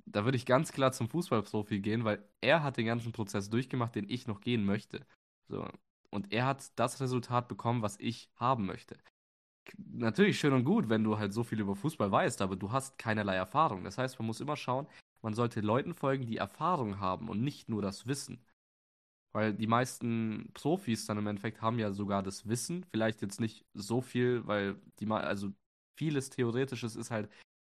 [0.07, 3.95] Da würde ich ganz klar zum Fußballprofi gehen, weil er hat den ganzen Prozess durchgemacht,
[3.95, 5.07] den ich noch gehen möchte.
[5.49, 5.67] So.
[6.11, 8.97] Und er hat das Resultat bekommen, was ich haben möchte.
[9.77, 12.99] Natürlich schön und gut, wenn du halt so viel über Fußball weißt, aber du hast
[12.99, 13.83] keinerlei Erfahrung.
[13.85, 14.87] Das heißt, man muss immer schauen,
[15.23, 18.45] man sollte Leuten folgen, die Erfahrung haben und nicht nur das Wissen.
[19.33, 23.65] Weil die meisten Profis dann im Endeffekt haben ja sogar das Wissen, vielleicht jetzt nicht
[23.75, 25.51] so viel, weil die mei also
[25.97, 27.29] vieles Theoretisches ist halt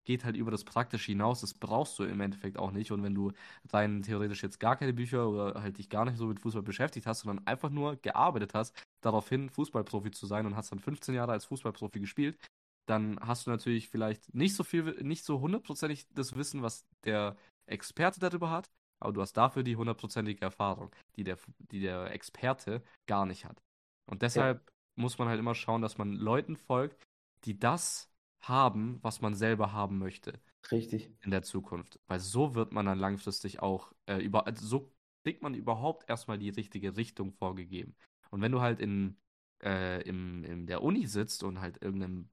[0.09, 1.41] geht halt über das Praktische hinaus.
[1.41, 2.91] Das brauchst du im Endeffekt auch nicht.
[2.91, 3.31] Und wenn du
[3.71, 7.05] rein theoretisch jetzt gar keine Bücher oder halt dich gar nicht so mit Fußball beschäftigt
[7.05, 11.33] hast, sondern einfach nur gearbeitet hast, daraufhin Fußballprofi zu sein und hast dann 15 Jahre
[11.33, 12.39] als Fußballprofi gespielt,
[12.87, 17.37] dann hast du natürlich vielleicht nicht so viel nicht so hundertprozentig das Wissen, was der
[17.67, 18.67] Experte darüber hat,
[18.99, 21.37] aber du hast dafür die hundertprozentige Erfahrung, die der
[21.71, 23.61] die der Experte gar nicht hat.
[24.07, 24.27] Und Ja.
[24.27, 26.97] deshalb muss man halt immer schauen, dass man Leuten folgt,
[27.45, 28.09] die das
[28.41, 31.11] haben, was man selber haben möchte Richtig.
[31.21, 31.99] in der Zukunft.
[32.07, 36.27] Weil so wird man dann langfristig auch, äh, über also so kriegt man überhaupt erst
[36.27, 37.95] mal die richtige Richtung vorgegeben.
[38.31, 39.17] Und wenn du halt in
[39.63, 42.29] äh, im in der Uni sitzt und halt irgend 'nem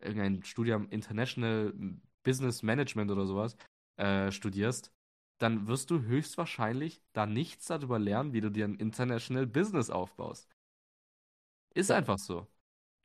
[0.00, 1.74] irgendein Studium International
[2.24, 3.56] Business Management oder so was,
[3.98, 4.92] äh, studierst,
[5.40, 10.48] dann wirst du höchstwahrscheinlich da nichts darüber lernen, wie du dir 'n International Business aufbaust.
[11.76, 11.98] Ist Ja.
[11.98, 12.48] einfach so.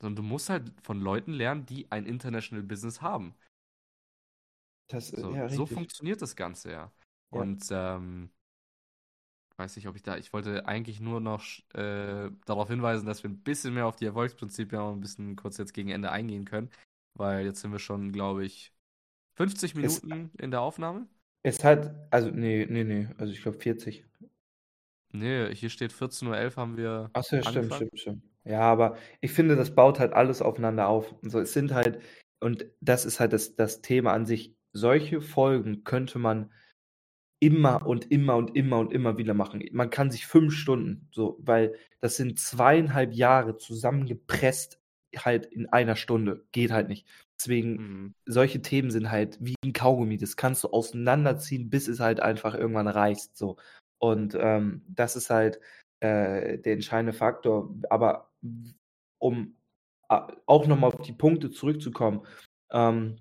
[0.04, 3.36] Sondern du musst halt von Leuten lernen, die ein International Business haben.
[4.90, 6.92] Das, äh So ja, so funktioniert das Ganze ja.
[7.34, 7.44] Ja.
[7.44, 8.30] Und, ähm
[9.60, 11.44] weiß nicht, ob ich da ich wollte eigentlich nur noch
[11.76, 15.58] äh, darauf hinweisen, dass wir 'n bisschen mehr auf die Erfolgsprinzipien auch 'n bisschen kurz
[15.58, 16.70] jetzt gegen Ende eingehen können,
[17.14, 18.74] weil jetzt sind wir schon, glaube ich,
[19.38, 21.08] 50 Es Minuten in der Aufnahme.
[21.46, 24.06] Es hat also, ne, ne, ne, also ich glaube 40.
[25.12, 28.24] Ne, hier steht 14:11 haben wir Ach so, ja, stimmt, stimmt, stimmt.
[28.46, 31.16] Ja, aber ich finde, das baut halt alles aufeinander auf.
[31.22, 32.00] So, es sind halt
[32.42, 34.54] und das ist halt das das Thema an sich.
[34.74, 36.52] Solche Folgen könnte man
[37.40, 39.64] immer und immer und immer und immer wieder machen.
[39.74, 44.80] Man kann sich 5 Stunden so weil das sind 2,5 Jahre zusammengepresst
[45.18, 46.46] halt in einer Stunde.
[46.54, 47.08] Geht halt nicht.
[47.40, 48.14] Deswegen, Mhm.
[48.28, 50.18] solche Themen sind halt wie 'n Kaugummi.
[50.18, 53.58] Das kannst du auseinanderziehen, bis es halt einfach irgendwann reißt, so.
[54.00, 55.60] Und, ähm, das ist halt,
[56.04, 57.74] äh, der entscheidende Faktor.
[57.90, 58.30] Aber
[59.20, 59.56] um
[60.10, 62.26] a auch noch mal auf die Punkte zurückzukommen,
[62.72, 63.18] ähm,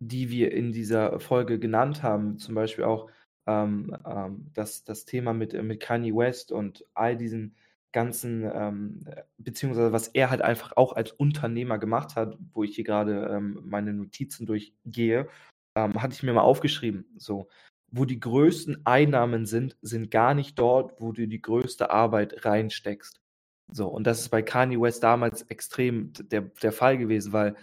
[0.00, 3.08] die wir in dieser Folge genannt haben, zum Beispiel auch,
[3.46, 7.54] ähm, ähm, das das Thema mit äh, mit Kanye West und all diesen
[7.92, 12.74] ganzen, ähm, äh beziehungsweise was er halt einfach auch als Unternehmer gemacht hat, wo ich
[12.76, 15.28] hier grade, ähm, meine Notizen durchgehe,
[15.76, 17.48] ähm, hatte ich mir mal aufgeschrieben, so:
[17.94, 23.20] „Wo die größten Einnahmen sind, sind gar nicht dort, wo du die größte Arbeit reinsteckst.“
[23.72, 27.54] So, und das ist bei Kanye West damals extrem der der Fall gewesen, weil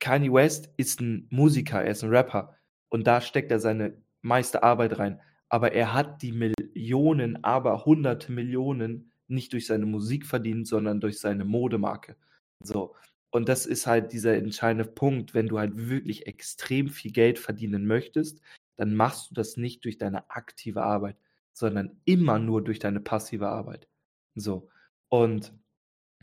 [0.00, 2.56] Kanye West ist 'n Musiker, er ist 'n Rapper
[2.90, 5.20] und da steckt er seine meiste Arbeit rein.
[5.50, 11.20] Aber er hat die Millionen, aber hunderte Millionen nicht durch seine Musik verdient, sondern durch
[11.20, 12.16] seine Modemarke.
[12.64, 12.94] So.
[13.32, 17.86] Und das ist halt dieser entscheidende Punkt, wenn du halt wirklich extrem viel Geld verdienen
[17.86, 18.40] möchtest,
[18.78, 21.16] dann machst du das nicht durch deine aktive Arbeit,
[21.52, 23.88] sondern immer nur durch deine passive Arbeit.
[24.34, 24.70] So.
[25.08, 25.52] Und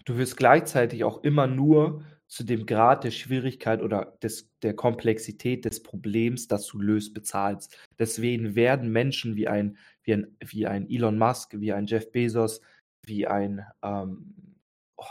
[0.05, 5.65] du wirst gleichzeitig auch immer nur zu dem Grad der Schwierigkeit oder des, der Komplexität
[5.65, 7.77] des Problems, das du löst, bezahlst.
[7.99, 12.61] Deswegen werden Menschen wie ein, wie ein, wie ein Elon Musk, wie ein Jeff Bezos,
[13.05, 14.55] wie ein ähm,
[14.95, 15.05] oh,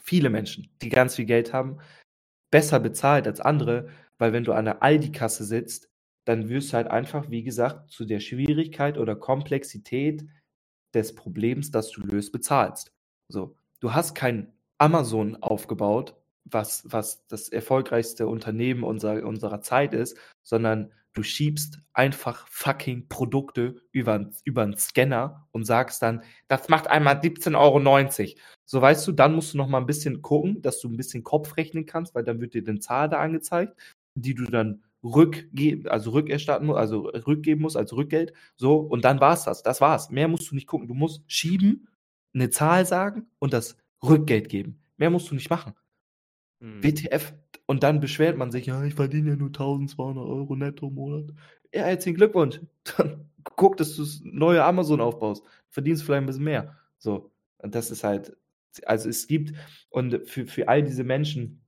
[0.00, 1.78] viele Menschen, die ganz viel Geld haben,
[2.50, 5.91] besser bezahlt als andere, weil wenn du an der Aldi-Kasse sitzt,
[6.24, 10.24] dann wirst du halt einfach, wie gesagt, zu der Schwierigkeit oder Komplexität
[10.94, 12.92] des Problems, das du löst, bezahlst.
[13.28, 20.16] So, du hast kein Amazon aufgebaut, was, was das erfolgreichste Unternehmen unserer, unserer Zeit ist,
[20.42, 26.88] sondern du schiebst einfach fucking Produkte über, über einen Scanner und sagst dann, das macht
[26.88, 28.40] einmal 17,90 Euro.
[28.64, 31.22] So weißt du, dann musst du noch mal ein bisschen gucken, dass du ein bisschen
[31.22, 33.78] Kopf rechnen kannst, weil dann wird dir eine Zahl da angezeigt,
[34.14, 38.32] die du dann rückgeben, also rückerstatten musst, also rückgeben musst als Rückgeld.
[38.56, 39.62] So, und dann war's das.
[39.62, 40.10] Das war's.
[40.10, 40.88] Mehr musst du nicht gucken.
[40.88, 41.88] Du musst schieben,
[42.34, 44.80] eine Zahl sagen und das Rückgeld geben.
[44.96, 45.74] Mehr musst du nicht machen.
[46.60, 46.82] Mhm.
[46.82, 47.34] WTF.
[47.66, 51.30] Und dann beschwert man sich, ja, ich verdiene ja nur 1200 Euro netto im Monat.
[51.74, 52.60] Ja, herzlichen Glückwunsch.
[52.96, 55.42] Dann guck, dass du das neue Amazon aufbaust.
[55.70, 56.76] Verdienst vielleicht ein bisschen mehr.
[56.98, 57.32] So.
[57.58, 58.36] Und das ist halt,
[58.84, 59.56] also es gibt,
[59.90, 61.64] und für, für all diese Menschen,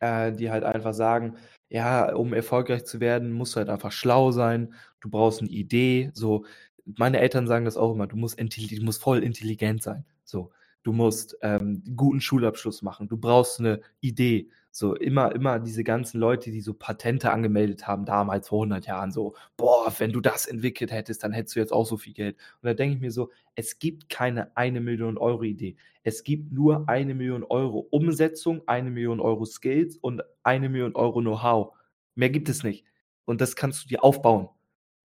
[0.00, 1.36] äh, die halt einfach sagen,
[1.72, 6.10] ja, um erfolgreich zu werden, musst du halt einfach schlau sein, du brauchst eine Idee,
[6.14, 6.44] so.
[6.84, 10.52] Meine Eltern sagen das auch immer, du musst, du musst voll intelligent sein, so.
[10.82, 16.18] Du musst ähm, guten Schulabschluss machen, du brauchst eine Idee, so immer, immer diese ganzen
[16.18, 20.46] Leute, die so Patente angemeldet haben, damals vor 100 Jahren, so, boah, wenn du das
[20.46, 22.36] entwickelt hättest, dann hättest du jetzt auch so viel Geld.
[22.62, 25.76] Und da denke ich mir so, es gibt keine eine Million Euro Idee.
[26.04, 31.20] Es gibt nur eine Million Euro Umsetzung, eine Million Euro Skills und eine Million Euro
[31.20, 31.74] Know-how.
[32.14, 32.86] Mehr gibt es nicht.
[33.26, 34.48] Und das kannst du dir aufbauen.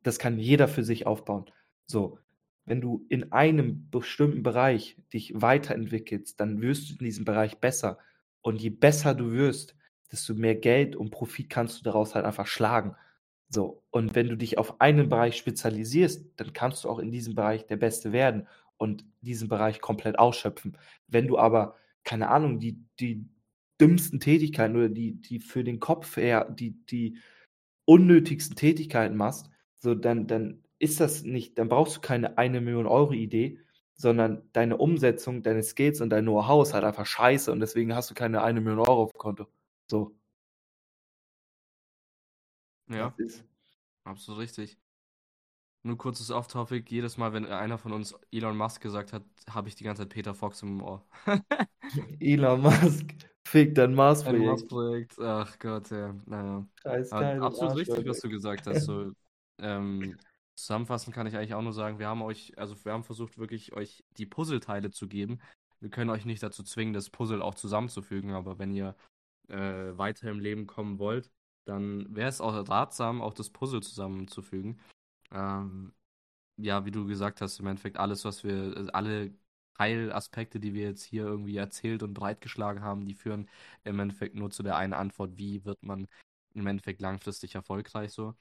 [0.04, 1.46] Das kann jeder für sich aufbauen.
[1.86, 2.20] So,
[2.66, 7.98] wenn du in einem bestimmten Bereich dich weiterentwickelst, dann wirst du in diesem Bereich besser.
[8.42, 9.76] Und je besser du wirst,
[10.12, 12.96] desto mehr Geld und Profit kannst du daraus halt einfach schlagen.
[13.50, 13.84] So.
[13.92, 17.66] Und wenn du dich auf einen Bereich spezialisierst, dann kannst du auch in diesem Bereich
[17.66, 20.78] der Beste werden und diesen Bereich komplett ausschöpfen.
[21.08, 23.26] Wenn du aber, keine Ahnung, die, die
[23.80, 27.18] dümmsten Tätigkeiten oder die, die für den Kopf eher die, die
[27.86, 32.88] unnötigsten Tätigkeiten machst, so dann, dann ist das nicht, dann brauchst du keine eine Million
[32.88, 33.60] Euro Idee,
[33.98, 38.10] sondern deine Umsetzung, deine Skills und dein Know-how ist halt einfach scheiße und deswegen hast
[38.12, 39.48] du keine eine Million Euro auf dem Konto.
[39.88, 40.16] So.
[42.90, 43.14] Ja,
[44.04, 44.78] absolut richtig.
[45.84, 46.86] Nur kurzes Off-Topic.
[46.90, 50.10] Jedes Mal, wenn einer von uns Elon Musk gesagt hat, habe ich die ganze Zeit
[50.10, 51.06] Peter Fox im Ohr.
[52.20, 53.14] Elon Musk,
[53.46, 54.46] fick dein Mars-Projekt.
[54.46, 56.14] Mars-Projekt, ach Gott, ja.
[56.26, 56.68] Naja.
[56.82, 58.84] Scheiß absolut richtig, was du gesagt hast.
[58.84, 59.12] So,
[59.62, 60.18] ähm,
[60.58, 63.74] Zusammenfassend kann ich eigentlich auch nur sagen, wir haben euch, also wir haben versucht, wirklich
[63.74, 65.40] euch die Puzzleteile zu geben.
[65.80, 68.96] Wir können euch nicht dazu zwingen, das Puzzle auch zusammenzufügen, aber wenn ihr
[69.50, 69.56] äh,
[69.98, 71.32] weiter im Leben kommen wollt,
[71.66, 74.80] dann wäre es auch ratsam, auch das Puzzle zusammenzufügen.
[75.32, 75.94] Ähm,
[76.58, 79.36] ja, wie du gesagt hast, im Endeffekt alles, was wir, also alle
[79.78, 83.48] Teilaspekte, die wir jetzt hier irgendwie erzählt und breitgeschlagen haben, die führen
[83.84, 86.08] im Endeffekt nur zu der einen Antwort, wie wird man
[86.56, 88.34] im Endeffekt langfristig erfolgreich so.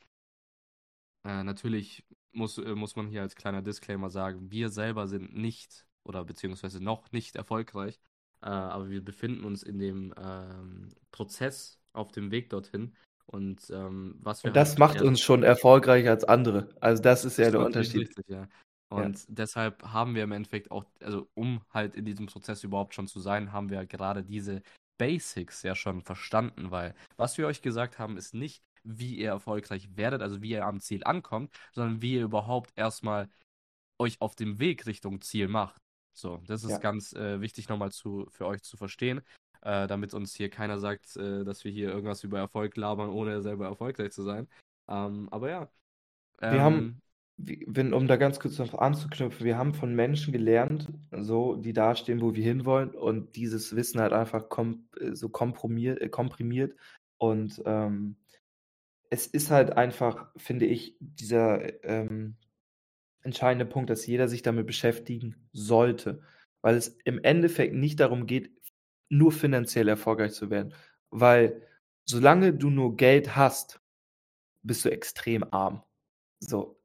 [1.27, 5.87] Äh, natürlich muss, äh, muss man hier als kleiner Disclaimer sagen, wir selber sind nicht
[6.05, 7.99] oder beziehungsweise noch nicht erfolgreich,
[8.43, 12.95] äh, aber wir befinden uns in dem ähm, Prozess auf dem Weg dorthin.
[13.27, 14.51] Und ähm, was wir.
[14.51, 16.69] Und das halt macht uns schon erfolgreicher als andere.
[16.81, 18.03] Also das ist ja der Unterschied.
[18.03, 18.47] Richtig, ja.
[18.89, 19.25] Und ja.
[19.29, 23.19] deshalb haben wir im Endeffekt auch, also um halt in diesem Prozess überhaupt schon zu
[23.19, 24.63] sein, haben wir gerade diese
[24.97, 29.89] Basics ja schon verstanden, weil was wir euch gesagt haben, ist nicht, wie ihr erfolgreich
[29.97, 33.29] werdet, also wie ihr am Ziel ankommt, sondern wie ihr überhaupt erstmal
[33.99, 35.81] euch auf dem Weg Richtung Ziel macht.
[36.13, 36.79] So, das ist ja.
[36.79, 39.21] ganz äh, wichtig nochmal zu, für euch zu verstehen,
[39.63, 43.43] äh, damit uns hier keiner sagt, äh, dass wir hier irgendwas über Erfolg labern, ohne
[43.43, 44.49] selber erfolgreich zu sein.
[44.89, 45.69] Ähm, aber ja.
[46.41, 47.03] Ähm, wir haben,
[47.37, 52.23] wenn, um da ganz kurz noch anzuknüpfen, wir haben von Menschen gelernt, so, die dastehen,
[52.23, 56.75] wo wir hinwollen und dieses Wissen halt einfach kom äh, so komprimiert, äh, komprimiert
[57.19, 58.17] und ähm,
[59.11, 62.37] es ist halt einfach, finde ich, dieser ähm,
[63.23, 66.23] entscheidende Punkt, dass jeder sich damit beschäftigen sollte,
[66.63, 68.51] weil es im Endeffekt nicht darum geht,
[69.09, 70.75] nur finanziell erfolgreich zu werden,
[71.11, 71.63] weil
[72.05, 73.81] solange du nur Geld hast,
[74.63, 75.83] bist du extrem arm.
[76.41, 76.81] So.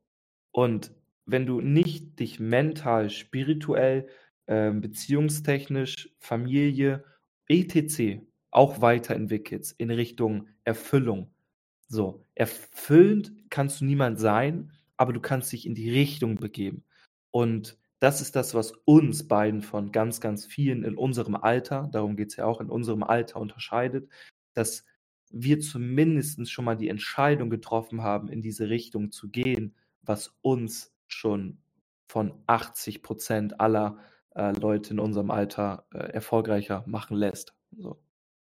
[0.51, 0.91] Und
[1.25, 4.07] wenn du nicht dich mental, spirituell,
[4.47, 7.03] ähm, beziehungstechnisch, Familie,
[7.47, 8.21] etc.
[8.51, 11.33] auch weiterentwickelst in Richtung Erfüllung.
[11.91, 16.85] So, erfüllend kannst du niemand sein, aber du kannst dich in die Richtung begeben.
[17.31, 22.15] Und das ist das, was uns beiden von ganz, ganz vielen in unserem Alter, darum
[22.15, 24.09] geht es ja auch, in unserem Alter unterscheidet,
[24.53, 24.85] dass
[25.31, 30.93] wir zumindest schon mal die Entscheidung getroffen haben, in diese Richtung zu gehen, was uns
[31.07, 31.57] schon
[32.07, 33.97] von 80 Prozent aller
[34.33, 37.53] äh, Leute in unserem Alter äh, erfolgreicher machen lässt.
[37.77, 37.99] So.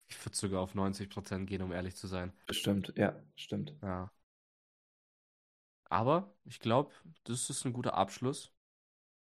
[0.07, 2.31] Ich würde sogar auf 90 Prozent gehen, um ehrlich zu sein.
[2.51, 3.75] Stimmt, ja, stimmt.
[3.81, 4.11] Ja.
[5.89, 6.91] Aber ich glaube,
[7.23, 8.51] das ist ein guter Abschluss,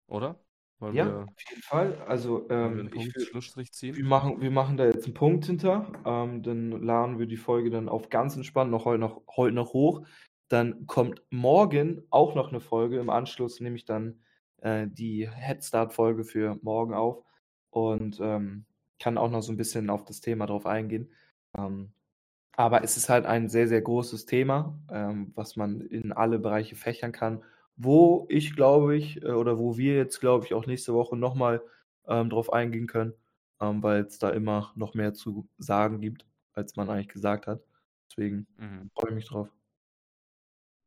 [0.07, 0.41] oder?
[0.81, 2.03] Wollen ja, wir, auf jeden Fall.
[2.07, 3.97] Also, ähm, ich will?
[3.97, 5.91] Wir machen, wir machen da jetzt einen Punkt hinter.
[6.05, 9.73] Ähm, dann laden wir die Folge dann auf ganz entspannt noch heute noch, heute noch
[9.73, 10.07] hoch.
[10.49, 13.01] Dann kommt morgen auch noch eine Folge.
[13.01, 14.21] Im Anschluss nehme ich dann
[14.59, 17.25] äh, die Headstart-Folge für morgen auf
[17.71, 18.65] und ähm,
[18.99, 21.13] kann auch noch so ein bisschen auf das Thema drauf eingehen.
[21.57, 21.93] Ähm,
[22.53, 26.75] aber es ist halt ein sehr, sehr großes Thema, ähm, was man in alle Bereiche
[26.75, 27.45] fächern kann,
[27.77, 31.63] wo ich glaube ich, äh, oder wo wir jetzt glaube ich auch nächste Woche nochmal
[32.09, 33.15] ähm, drauf eingehen können,
[33.61, 37.63] ähm, weil es da immer noch mehr zu sagen gibt, als man eigentlich gesagt hat.
[38.11, 38.91] Deswegen mhm.
[38.93, 39.49] freue ich mich drauf.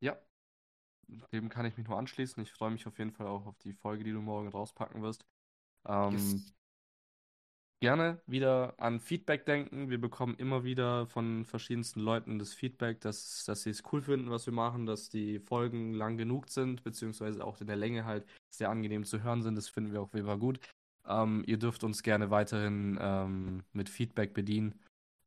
[0.01, 0.17] Ja,
[1.31, 2.43] dem kann ich mich nur anschließen.
[2.43, 5.25] Ich freue mich auf jeden Fall auch auf die Folge, die du morgen rauspacken wirst.
[5.87, 6.53] Ähm, yes.
[7.81, 9.89] Gerne wieder an Feedback denken.
[9.89, 14.29] Wir bekommen immer wieder von verschiedensten Leuten das Feedback, dass, dass sie es cool finden,
[14.29, 18.25] was wir machen, dass die Folgen lang genug sind, beziehungsweise auch in der Länge halt
[18.51, 19.55] sehr angenehm zu hören sind.
[19.55, 20.59] Das finden wir auch wie gut.
[21.07, 24.79] Ähm, ihr dürft uns gerne weiterhin ähm, mit Feedback bedienen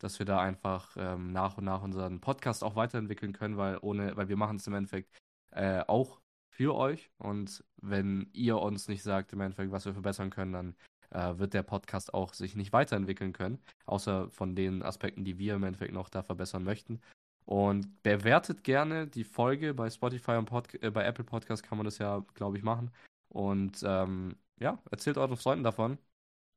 [0.05, 4.15] dass wir da einfach ähm, nach und nach unseren Podcast auch weiterentwickeln können, weil ohne,
[4.17, 5.11] weil wir machen es im Endeffekt
[5.51, 7.11] äh, auch für euch.
[7.17, 10.77] Und wenn ihr uns nicht sagt, im Endeffekt, was wir verbessern können, dann
[11.15, 15.55] äh, wird der Podcast auch sich nicht weiterentwickeln können, außer von den Aspekten, die wir
[15.55, 17.01] im Endeffekt noch da verbessern möchten.
[17.47, 21.85] Und bewertet gerne die Folge bei Spotify und Pod äh, bei Apple Podcast kann man
[21.85, 22.91] das ja, glaube ich, machen.
[23.29, 25.99] Und ähm, ja, erzählt euren Freunden davon.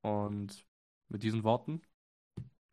[0.02, 0.66] Und
[1.10, 1.82] mit diesen Worten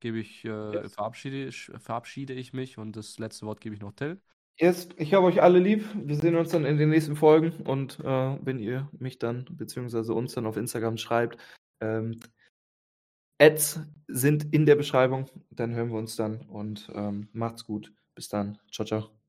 [0.00, 0.94] gebe ich, äh, yes.
[0.94, 4.20] verabschiede, verabschiede ich mich und das letzte Wort gebe ich noch Till.
[4.60, 5.84] Yes, ich habe euch alle lieb.
[5.94, 10.14] Wir sehen uns dann in den nächsten Folgen und äh, wenn ihr mich dann beziehungsweise
[10.14, 11.38] uns dann auf Instagram schreibt,
[11.84, 12.20] ähm,
[13.40, 15.26] Ads sind in der Beschreibung.
[15.50, 17.92] Dann hören wir uns dann und ähm, macht's gut.
[18.14, 18.58] Bis dann.
[18.70, 19.23] Ciao, ciao.